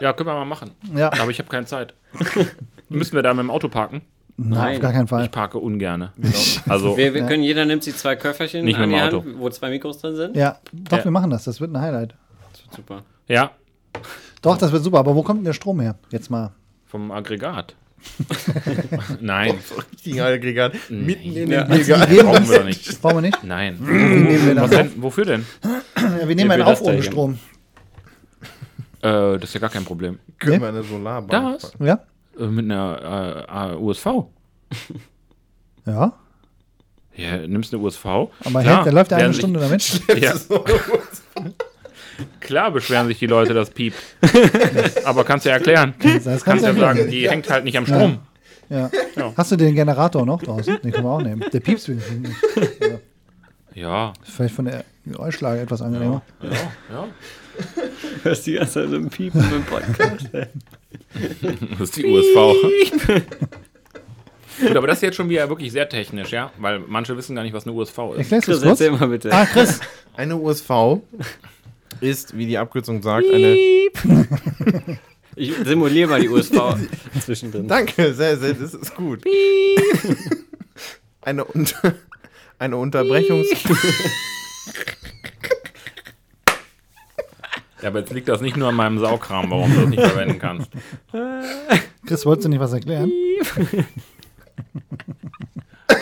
Ja, 0.00 0.12
können 0.12 0.28
wir 0.28 0.34
mal 0.34 0.44
machen. 0.44 0.70
Ja, 0.94 1.12
Aber 1.20 1.30
ich 1.30 1.38
habe 1.38 1.48
keine 1.48 1.66
Zeit. 1.66 1.94
Müssen 2.88 3.14
wir 3.14 3.22
da 3.22 3.34
mit 3.34 3.42
dem 3.42 3.50
Auto 3.50 3.68
parken? 3.68 4.02
Nein, 4.36 4.76
auf 4.76 4.80
gar 4.82 4.92
keinen 4.92 5.08
Fall. 5.08 5.24
Ich 5.24 5.30
parke 5.30 5.58
ungerne. 5.58 6.12
Also, 6.68 6.96
Wir, 6.96 7.12
wir 7.14 7.26
können, 7.26 7.42
jeder 7.42 7.64
nimmt 7.64 7.82
sich 7.84 7.96
zwei 7.96 8.16
Köfferchen 8.16 8.64
Nicht 8.64 8.76
an 8.76 8.82
mit 8.82 8.90
die 8.90 8.94
dem 8.94 9.02
Hand, 9.02 9.14
Auto. 9.14 9.26
wo 9.38 9.50
zwei 9.50 9.68
Mikros 9.70 9.98
drin 9.98 10.16
sind. 10.16 10.36
Ja, 10.36 10.58
doch, 10.72 10.98
Ja. 10.98 11.04
wir 11.04 11.10
machen 11.10 11.30
das. 11.30 11.44
Das 11.44 11.60
wird 11.60 11.72
ein 11.74 11.80
Highlight. 11.80 12.14
Super. 12.74 13.02
ja, 13.28 13.50
Doch, 14.40 14.56
das 14.56 14.72
wird 14.72 14.82
super. 14.84 14.98
Aber 15.00 15.14
wo 15.14 15.22
kommt 15.22 15.40
denn 15.40 15.44
der 15.44 15.52
Strom 15.52 15.80
her? 15.80 15.96
Jetzt 16.10 16.30
mal. 16.30 16.52
vom 16.86 17.10
Aggregat. 17.10 17.74
Nein, 19.20 19.54
Richtigen 19.92 20.20
Aggregat. 20.20 20.72
Mitten 20.90 21.36
in 21.36 21.50
Ja. 21.50 21.64
den. 21.64 21.86
Wir 21.86 22.06
geben 22.06 22.26
brauchen 22.26 22.34
das. 22.40 22.50
wir 22.50 22.58
doch 22.58 22.64
nicht. 22.64 23.02
Brauchen 23.02 23.16
wir 23.16 23.20
nicht? 23.22 23.44
Nein. 23.44 23.78
Wie 23.80 23.92
nehmen 23.92 24.46
wir 24.46 24.54
das 24.56 24.64
auf? 24.64 24.70
denn, 24.70 24.90
wofür 25.02 25.24
denn? 25.24 25.46
Ja, 25.64 26.28
wir 26.28 26.34
nehmen 26.34 26.50
einen 26.50 26.64
das 26.64 26.78
da 26.80 26.84
hier? 26.84 27.00
Aufrobenstrom. 27.00 27.38
Äh, 29.02 29.38
das 29.38 29.44
ist 29.50 29.54
ja 29.54 29.60
gar 29.60 29.70
kein 29.70 29.84
Problem. 29.84 30.18
Können 30.38 30.60
wir 30.60 30.68
eine 30.68 30.82
Solarbank 30.82 31.60
Das? 31.60 31.72
Ja? 31.80 32.00
Äh, 32.38 32.46
mit 32.46 32.64
einer 32.70 33.46
äh, 33.48 33.72
äh, 33.74 33.76
USV. 33.76 34.06
Ja. 35.84 36.12
Ja, 37.16 37.38
nimmst 37.38 37.74
eine 37.74 37.82
USV. 37.82 38.06
Aber 38.06 38.28
Klar, 38.44 38.62
hält, 38.64 38.86
der 38.86 38.92
läuft 38.92 39.10
ja 39.10 39.16
eine 39.16 39.34
Stunde 39.34 39.58
damit. 39.58 40.00
Ja. 40.20 40.32
Klar 42.40 42.70
beschweren 42.70 43.08
sich 43.08 43.18
die 43.18 43.26
Leute, 43.26 43.52
das 43.52 43.70
piept. 43.70 43.96
Aber 45.04 45.24
kannst 45.24 45.44
du 45.44 45.48
ja 45.50 45.56
erklären. 45.56 45.94
Das 45.98 46.24
Kannst 46.24 46.44
kannst 46.44 46.64
ja 46.64 46.72
du 46.72 46.78
sagen, 46.78 47.10
die 47.10 47.28
hängt 47.28 47.50
halt 47.50 47.64
nicht 47.64 47.76
am 47.76 47.84
Strom. 47.86 48.18
Ja. 48.68 48.88
Ja. 49.16 49.32
Hast 49.36 49.50
du 49.50 49.56
den 49.56 49.74
Generator 49.74 50.24
noch 50.24 50.40
draußen? 50.42 50.78
Den 50.82 50.92
können 50.92 51.04
wir 51.04 51.10
auch 51.10 51.20
nehmen. 51.22 51.44
Der 51.52 51.58
piepst 51.60 51.88
wenigstens 51.88 52.20
nicht. 52.20 52.36
Ja, 53.74 54.12
Vielleicht 54.22 54.54
von 54.54 54.66
der 54.66 54.84
Geräuschlage 55.04 55.62
etwas 55.62 55.82
angenehmer. 55.82 56.22
ja, 56.42 56.50
ja. 56.50 57.08
Hörst 58.22 58.46
die 58.46 58.52
ganze 58.54 58.72
Zeit 58.74 58.90
so 58.90 58.96
ein 58.96 59.08
Piepen 59.10 59.40
im 59.40 59.64
Podcast. 59.64 60.28
Das 61.78 61.80
ist 61.90 61.96
die 61.96 62.06
USV. 62.06 62.56
Gut, 64.60 64.76
aber 64.76 64.86
das 64.86 64.98
ist 64.98 65.02
jetzt 65.02 65.16
schon 65.16 65.28
wieder 65.28 65.46
wirklich 65.48 65.70
sehr 65.70 65.86
technisch, 65.88 66.30
ja? 66.30 66.50
Weil 66.58 66.78
manche 66.78 67.14
wissen 67.16 67.36
gar 67.36 67.42
nicht, 67.42 67.52
was 67.52 67.66
eine 67.66 67.74
USV 67.74 67.98
ist. 68.12 68.18
Erklärst 68.18 68.46
Chris, 68.46 68.62
kurz? 68.62 68.80
erzähl 68.80 68.90
mal 68.92 69.08
bitte. 69.08 69.30
Ah, 69.30 69.44
Chris. 69.44 69.80
Eine 70.16 70.36
USV 70.36 71.00
ist, 72.00 72.36
wie 72.36 72.46
die 72.46 72.56
Abkürzung 72.56 73.02
sagt, 73.02 73.26
eine. 73.30 73.56
Ich 75.34 75.54
simuliere 75.64 76.10
mal 76.10 76.20
die 76.20 76.28
USV 76.28 76.76
zwischendrin. 77.24 77.66
Danke, 77.66 78.12
sehr, 78.12 78.36
sehr, 78.36 78.52
das 78.52 78.74
ist 78.74 78.94
gut. 78.94 79.24
Eine, 81.22 81.44
Unter 81.44 81.94
eine 82.58 82.76
Unterbrechungs. 82.76 83.48
Ja, 87.82 87.88
aber 87.88 88.00
jetzt 88.00 88.12
liegt 88.12 88.28
das 88.28 88.40
nicht 88.40 88.56
nur 88.56 88.68
an 88.68 88.76
meinem 88.76 88.98
Saukram, 88.98 89.50
warum 89.50 89.72
du 89.74 89.80
das 89.80 89.88
nicht 89.90 90.02
verwenden 90.02 90.38
kannst. 90.38 90.70
Chris, 92.06 92.24
wolltest 92.24 92.46
du 92.46 92.48
nicht 92.48 92.60
was 92.60 92.72
erklären? 92.72 93.10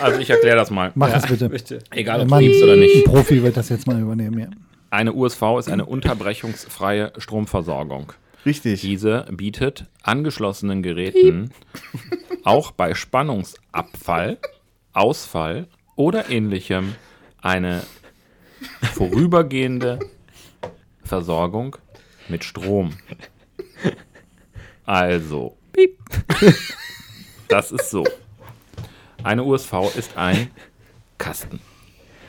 Also 0.01 0.21
ich 0.21 0.31
erkläre 0.31 0.57
das 0.57 0.71
mal. 0.71 0.93
Mach 0.95 1.11
das 1.11 1.27
bitte. 1.27 1.49
Bitte. 1.51 1.81
Egal, 1.91 2.23
ob 2.23 2.29
Mann, 2.29 2.41
du 2.41 2.47
liebst 2.47 2.63
oder 2.63 2.73
Ein 2.73 2.79
nicht. 2.81 3.05
Profi 3.05 3.43
wird 3.43 3.57
das 3.57 3.69
jetzt 3.69 3.87
mal 3.87 4.01
übernehmen, 4.01 4.39
ja. 4.39 4.47
Eine 4.91 5.13
USV 5.13 5.43
ist 5.59 5.69
eine 5.69 5.85
unterbrechungsfreie 5.85 7.13
Stromversorgung. 7.19 8.13
Richtig. 8.47 8.81
Diese 8.81 9.27
bietet 9.31 9.87
angeschlossenen 10.03 10.83
Geräten 10.83 11.51
auch 12.45 12.71
bei 12.71 12.95
Spannungsabfall, 12.95 14.39
Ausfall 14.93 15.69
oder 15.97 16.31
ähnlichem 16.31 16.95
eine 17.43 17.83
vorübergehende 18.95 19.99
Versorgung 21.11 21.77
mit 22.29 22.45
Strom. 22.45 22.93
Also, 24.87 25.57
das 27.49 27.73
ist 27.73 27.91
so. 27.91 28.05
Eine 29.25 29.43
USV 29.43 29.73
ist 29.97 30.17
ein 30.17 30.53
Kasten. 31.19 31.59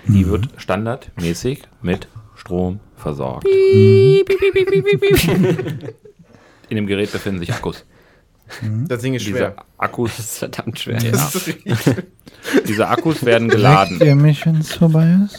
Die 0.07 0.27
wird 0.27 0.49
standardmäßig 0.57 1.61
mit 1.83 2.07
Strom 2.35 2.79
versorgt. 2.95 3.45
In 3.47 4.25
dem 6.75 6.87
Gerät 6.87 7.11
befinden 7.11 7.39
sich 7.39 7.53
Akkus. 7.53 7.85
Das 8.87 9.03
Ding 9.03 9.13
ist 9.13 9.27
Diese 9.27 9.37
schwer. 9.37 9.55
Akkus, 9.77 10.17
Das 10.17 10.25
ist 10.25 10.37
verdammt 10.39 10.79
schwer. 10.79 10.97
ja. 10.99 11.31
diese 12.67 12.87
Akkus 12.87 13.23
werden 13.23 13.47
geladen. 13.47 13.99
Ihr 14.01 14.15
mich, 14.15 14.43
ist? 14.45 14.79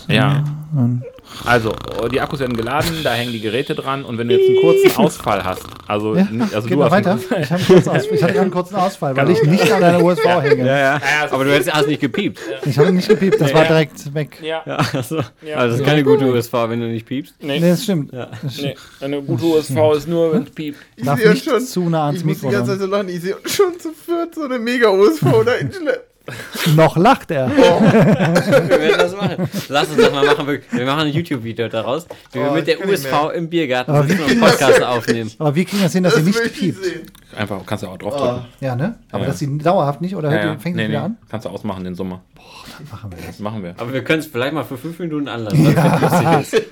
Ja. 0.09 0.45
Dann 0.73 1.05
Also, 1.45 1.75
die 2.12 2.21
Akkus 2.21 2.41
werden 2.41 2.57
geladen, 2.57 3.01
da 3.03 3.12
hängen 3.15 3.33
die 3.33 3.41
Geräte 3.41 3.75
dran 3.75 4.05
und 4.05 4.17
wenn 4.19 4.29
du 4.29 4.37
jetzt 4.37 4.49
einen 4.49 4.61
kurzen 4.61 4.97
Ausfall 5.05 5.43
hast, 5.45 5.62
also, 5.89 6.15
Ja, 6.17 6.27
also 6.53 6.62
geht 6.62 6.73
du 6.73 6.77
mal 6.77 6.85
hast 6.85 6.93
weiter. 6.93 7.19
Ich, 7.41 7.51
hab 7.51 7.59
einen 7.59 7.67
kurzen 7.67 7.89
Aus- 7.91 8.05
ich 8.07 8.23
hatte 8.23 8.33
gerade 8.33 8.41
einen 8.43 8.51
kurzen 8.51 8.77
Ausfall, 8.77 9.17
weil 9.17 9.31
ich 9.31 9.43
nicht 9.43 9.73
an 9.73 9.83
einer 9.83 10.03
USV 10.03 10.25
hänge. 10.25 10.67
Ja, 10.67 10.79
ja. 10.79 11.01
Aber 11.31 11.45
du 11.45 11.53
hast, 11.57 11.73
hast 11.73 11.89
nicht 11.89 12.01
gepiept. 12.01 12.39
Ich 12.65 12.79
habe 12.79 12.93
nicht 12.93 13.09
gepiept, 13.09 13.41
das 13.41 13.53
war 13.55 13.65
direkt 13.65 14.15
weg. 14.15 14.39
Ja, 14.43 14.62
Ja, 14.67 14.77
also, 14.93 15.17
also 15.17 15.25
das 15.43 15.75
ist 15.81 15.85
keine 15.85 16.05
gute 16.05 16.25
USV, 16.27 16.53
wenn 16.69 16.81
du 16.81 16.87
nicht 16.89 17.07
piepst. 17.07 17.35
nee, 17.41 17.59
Nee, 17.59 17.71
das 17.71 17.83
stimmt. 17.83 18.12
nee, 18.12 18.75
eine 19.01 19.23
gute 19.23 19.45
USV 19.45 19.77
ist 19.97 20.09
nur, 20.09 20.33
wenn 20.35 20.43
es 20.45 20.51
piept. 20.51 20.79
Darf 21.05 21.21
sehe 21.21 21.37
schon- 21.37 21.61
zu 21.61 21.89
nah 21.89 22.07
ans 22.07 22.21
Ich 22.21 22.25
muss 22.25 22.41
die 22.41 22.47
Mikro. 22.47 22.59
ganze 22.59 22.73
Zeit 22.73 22.81
so 22.81 22.87
lachen. 22.87 23.09
Ich 23.09 23.21
sehe 23.21 23.37
schon 23.47 23.79
zu 23.79 23.91
viert 23.93 24.35
so 24.35 24.43
eine 24.43 24.59
Mega-USV 24.59 25.23
da 25.45 25.53
hinten. 25.53 25.89
Noch 26.76 26.97
lacht 26.97 27.31
er. 27.31 27.50
Wir 27.50 28.79
werden 28.79 28.99
das 28.99 29.17
machen. 29.17 29.49
Lass 29.69 29.88
uns 29.88 29.97
das 29.99 30.12
mal 30.12 30.25
machen. 30.25 30.47
Wir, 30.47 30.61
wir 30.71 30.87
machen 30.87 31.00
ein 31.09 31.12
YouTube-Video 31.12 31.69
daraus, 31.69 32.07
wie 32.33 32.38
wir 32.38 32.50
Oh, 32.50 32.55
mit 32.55 32.67
der 32.67 32.87
USV 32.87 33.31
im 33.35 33.49
Biergarten 33.49 33.91
Aber 33.91 34.05
wie 34.05 34.12
sitzen 34.12 34.25
und 34.25 34.31
einen 34.31 34.41
Podcast 34.41 34.83
aufnehmen. 34.83 35.31
Aber 35.38 35.55
wir 35.55 35.64
kriegen 35.64 35.83
das 35.83 35.93
hin, 35.93 36.05
dass 36.05 36.14
sie 36.14 36.23
nicht 36.23 36.41
piept. 36.55 36.85
sehen. 36.85 37.00
Einfach, 37.37 37.64
kannst 37.67 37.83
du 37.85 37.88
auch 37.88 37.99
drauf 37.99 38.17
drücken. 38.17 38.45
Ja, 38.61 38.76
ne? 38.76 38.99
Aber 39.11 39.23
Ja. 39.23 39.29
dass 39.31 39.38
sie 39.38 39.59
dauerhaft 39.59 40.00
nicht, 40.00 40.14
oder 40.14 40.31
Ja, 40.31 40.45
ja. 40.52 40.59
fängt 40.59 40.76
nee, 40.76 40.85
sie 40.85 40.88
wieder 40.91 41.00
nee. 41.00 41.05
an? 41.07 41.17
Kannst 41.31 41.47
du 41.47 41.50
ausmachen 41.50 41.83
den 41.85 41.95
Sommer. 41.95 42.21
Machen 42.91 43.11
wir 43.11 43.17
das. 43.19 43.26
Das 43.26 43.38
machen 43.41 43.62
wir. 43.62 43.75
Aber 43.79 43.93
wir 43.93 44.05
können 44.05 44.21
es 44.21 44.26
vielleicht 44.26 44.52
mal 44.52 44.64
für 44.64 44.76
fünf 44.76 44.99
Minuten 44.99 45.29
anlassen, 45.29 45.67
ist. 46.41 46.62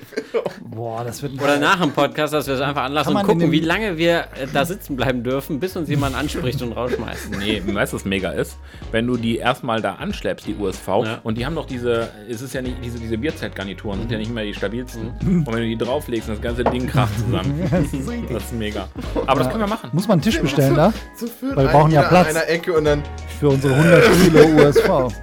Boah, 0.63 1.03
das 1.03 1.21
wird 1.23 1.41
Oder 1.41 1.57
nach 1.57 1.81
dem 1.81 1.91
Podcast, 1.91 2.33
dass 2.33 2.47
wir 2.47 2.53
es 2.53 2.61
einfach 2.61 2.83
anlassen 2.83 3.15
und 3.15 3.23
gucken, 3.23 3.51
wie 3.51 3.59
lange 3.59 3.97
wir 3.97 4.19
äh, 4.19 4.47
da 4.53 4.63
sitzen 4.65 4.95
bleiben 4.95 5.23
dürfen, 5.23 5.59
bis 5.59 5.75
uns 5.75 5.89
jemand 5.89 6.15
anspricht 6.15 6.61
und 6.61 6.73
rausschmeißt. 6.73 7.31
Nee, 7.39 7.61
weißt 7.65 7.93
du, 7.93 7.97
was 7.97 8.05
mega 8.05 8.31
ist? 8.31 8.57
Wenn 8.91 9.07
du 9.07 9.17
die 9.17 9.37
erstmal 9.37 9.81
da 9.81 9.95
anschleppst, 9.95 10.45
die 10.45 10.55
USV, 10.55 10.87
Ja. 10.87 11.19
und 11.23 11.37
die 11.37 11.45
haben 11.45 11.55
doch 11.55 11.65
diese, 11.65 12.09
es 12.29 12.41
ist 12.41 12.53
ja 12.53 12.61
nicht, 12.61 12.75
diese, 12.83 12.99
diese 12.99 13.17
Bierzeltgarnituren 13.17 13.99
sind 13.99 14.11
ja 14.11 14.17
nicht 14.17 14.33
mehr 14.33 14.43
die 14.43 14.53
stabilsten. 14.53 15.11
Mhm. 15.21 15.39
Und 15.39 15.47
wenn 15.47 15.61
du 15.63 15.67
die 15.67 15.77
drauflegst, 15.77 16.29
das 16.29 16.41
ganze 16.41 16.63
Ding 16.63 16.87
kracht 16.87 17.17
zusammen. 17.19 17.67
das 18.29 18.43
ist 18.43 18.53
mega. 18.53 18.87
Aber 19.25 19.39
das 19.39 19.49
können 19.49 19.63
wir 19.63 19.67
machen. 19.67 19.89
Muss 19.93 20.07
man 20.07 20.15
einen 20.15 20.21
Tisch 20.21 20.39
bestellen 20.39 20.75
da? 20.75 20.93
Zu 21.15 21.27
viert. 21.27 21.55
Weil 21.55 21.65
wir 21.65 21.71
brauchen 21.71 21.91
ja 21.91 22.03
Platz. 22.03 22.27
Einer 22.29 22.47
Ecke 22.47 22.73
und 22.73 22.85
dann. 22.85 23.03
Für 23.39 23.49
unsere 23.49 23.73
100 23.73 24.03
Kilo 24.21 24.67
USV. 24.67 25.15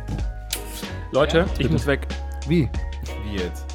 Leute, 1.13 1.47
ich 1.59 1.71
muss 1.71 1.87
weg. 1.87 2.07
Wie? 2.49 2.69
Wie 3.25 3.37
jetzt? 3.37 3.68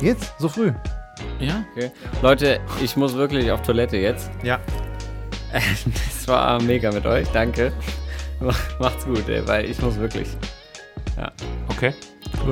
Jetzt? 0.00 0.34
So 0.38 0.48
früh? 0.48 0.72
Ja? 1.40 1.64
Okay. 1.76 1.90
Leute, 2.22 2.60
ich 2.82 2.96
muss 2.96 3.14
wirklich 3.14 3.50
auf 3.50 3.62
Toilette 3.62 3.96
jetzt. 3.96 4.30
Ja. 4.42 4.58
Es 6.08 6.26
war 6.26 6.60
mega 6.62 6.90
mit 6.90 7.04
euch, 7.06 7.28
danke. 7.32 7.70
Mach- 8.40 8.58
Macht's 8.80 9.04
gut, 9.04 9.28
ey, 9.28 9.46
weil 9.46 9.66
ich 9.66 9.80
muss 9.82 9.96
wirklich. 9.98 10.26
Okay. 11.68 11.92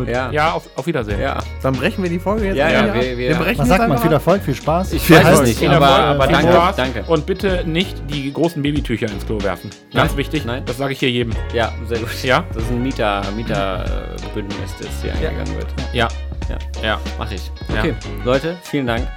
Ja. 0.07 0.31
Ja, 0.31 0.53
auf, 0.53 0.69
auf 0.77 0.87
Wiedersehen. 0.87 1.21
Ja, 1.21 1.39
Dann 1.63 1.73
brechen 1.75 2.03
wir 2.03 2.11
die 2.11 2.19
Folge 2.21 2.47
jetzt 2.47 2.57
ja, 2.57 2.67
einfach 2.67 2.87
ja 2.87 2.93
ab. 2.93 3.01
wir, 3.01 3.19
wir, 3.19 3.35
brechen 3.35 3.59
Was 3.59 3.69
sagt 3.69 3.89
man? 3.89 3.99
Viel. 3.99 4.13
Erfolg, 4.13 4.43
viel 4.43 4.55
Spaß? 4.55 4.93
Ich 4.93 5.03
Viel 5.03 5.17
weiß 5.17 5.25
heißt, 5.25 5.43
nicht, 5.45 5.59
Viel 5.59 5.71
aber- 5.71 5.87
Erfolg, 5.87 6.05
aber 6.07 6.25
viel 6.25 6.33
danke. 6.35 6.53
Spaß. 6.53 6.77
danke. 6.77 7.03
Und 7.09 7.27
bitte 7.27 7.65
nicht 7.67 7.97
die 8.09 8.33
großen 8.33 8.63
Babytücher 8.63 9.11
ins 9.11 9.27
Klo 9.27 9.43
werfen. 9.43 9.71
Ganz 9.93 10.11
Nein, 10.13 10.19
wichtig. 10.19 10.45
nein. 10.45 10.63
Das 10.67 10.77
sage 10.77 10.93
ich 10.93 11.01
hier 11.01 11.11
jedem. 11.11 11.33
Ja, 11.53 11.73
sehr 11.89 11.99
gut. 11.99 12.23
Ja? 12.23 12.45
Das 12.55 12.63
ist 12.63 12.71
ein 12.71 12.83
Mieter, 12.83 13.23
Mieterbündnis, 13.35 14.75
das 14.79 14.89
hier 15.03 15.13
eingegangen 15.15 15.57
wird. 15.57 15.67
Ja. 15.93 16.09
Ja. 16.53 16.83
Ja. 16.83 17.01
Mach 17.19 17.31
ich. 17.31 17.51
Ja. 17.69 17.81
Okay, 17.81 17.95
Leute, 18.25 18.57
vielen 18.63 18.87
Dank. 18.87 19.09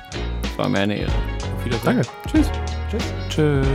Es 0.44 0.58
war 0.58 0.70
mir 0.70 0.80
eine 0.80 0.96
Ehre. 0.96 1.12
Auf 1.58 1.66
Wiedersehen. 1.66 1.86
Danke. 1.86 2.10
Tschüss. 2.32 2.50
Tschüss. 2.90 3.14
Tschüss. 3.30 3.68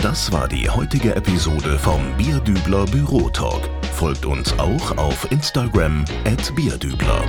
Das 0.00 0.30
war 0.32 0.48
die 0.48 0.68
heutige 0.68 1.14
Episode 1.14 1.78
vom 1.78 2.00
Bierdübler 2.16 2.84
Bürotalk. 2.86 3.68
Folgt 3.94 4.26
uns 4.26 4.56
auch 4.58 4.96
auf 4.96 5.30
Instagram 5.30 6.04
at 6.24 6.54
Bierdübler. 6.54 7.24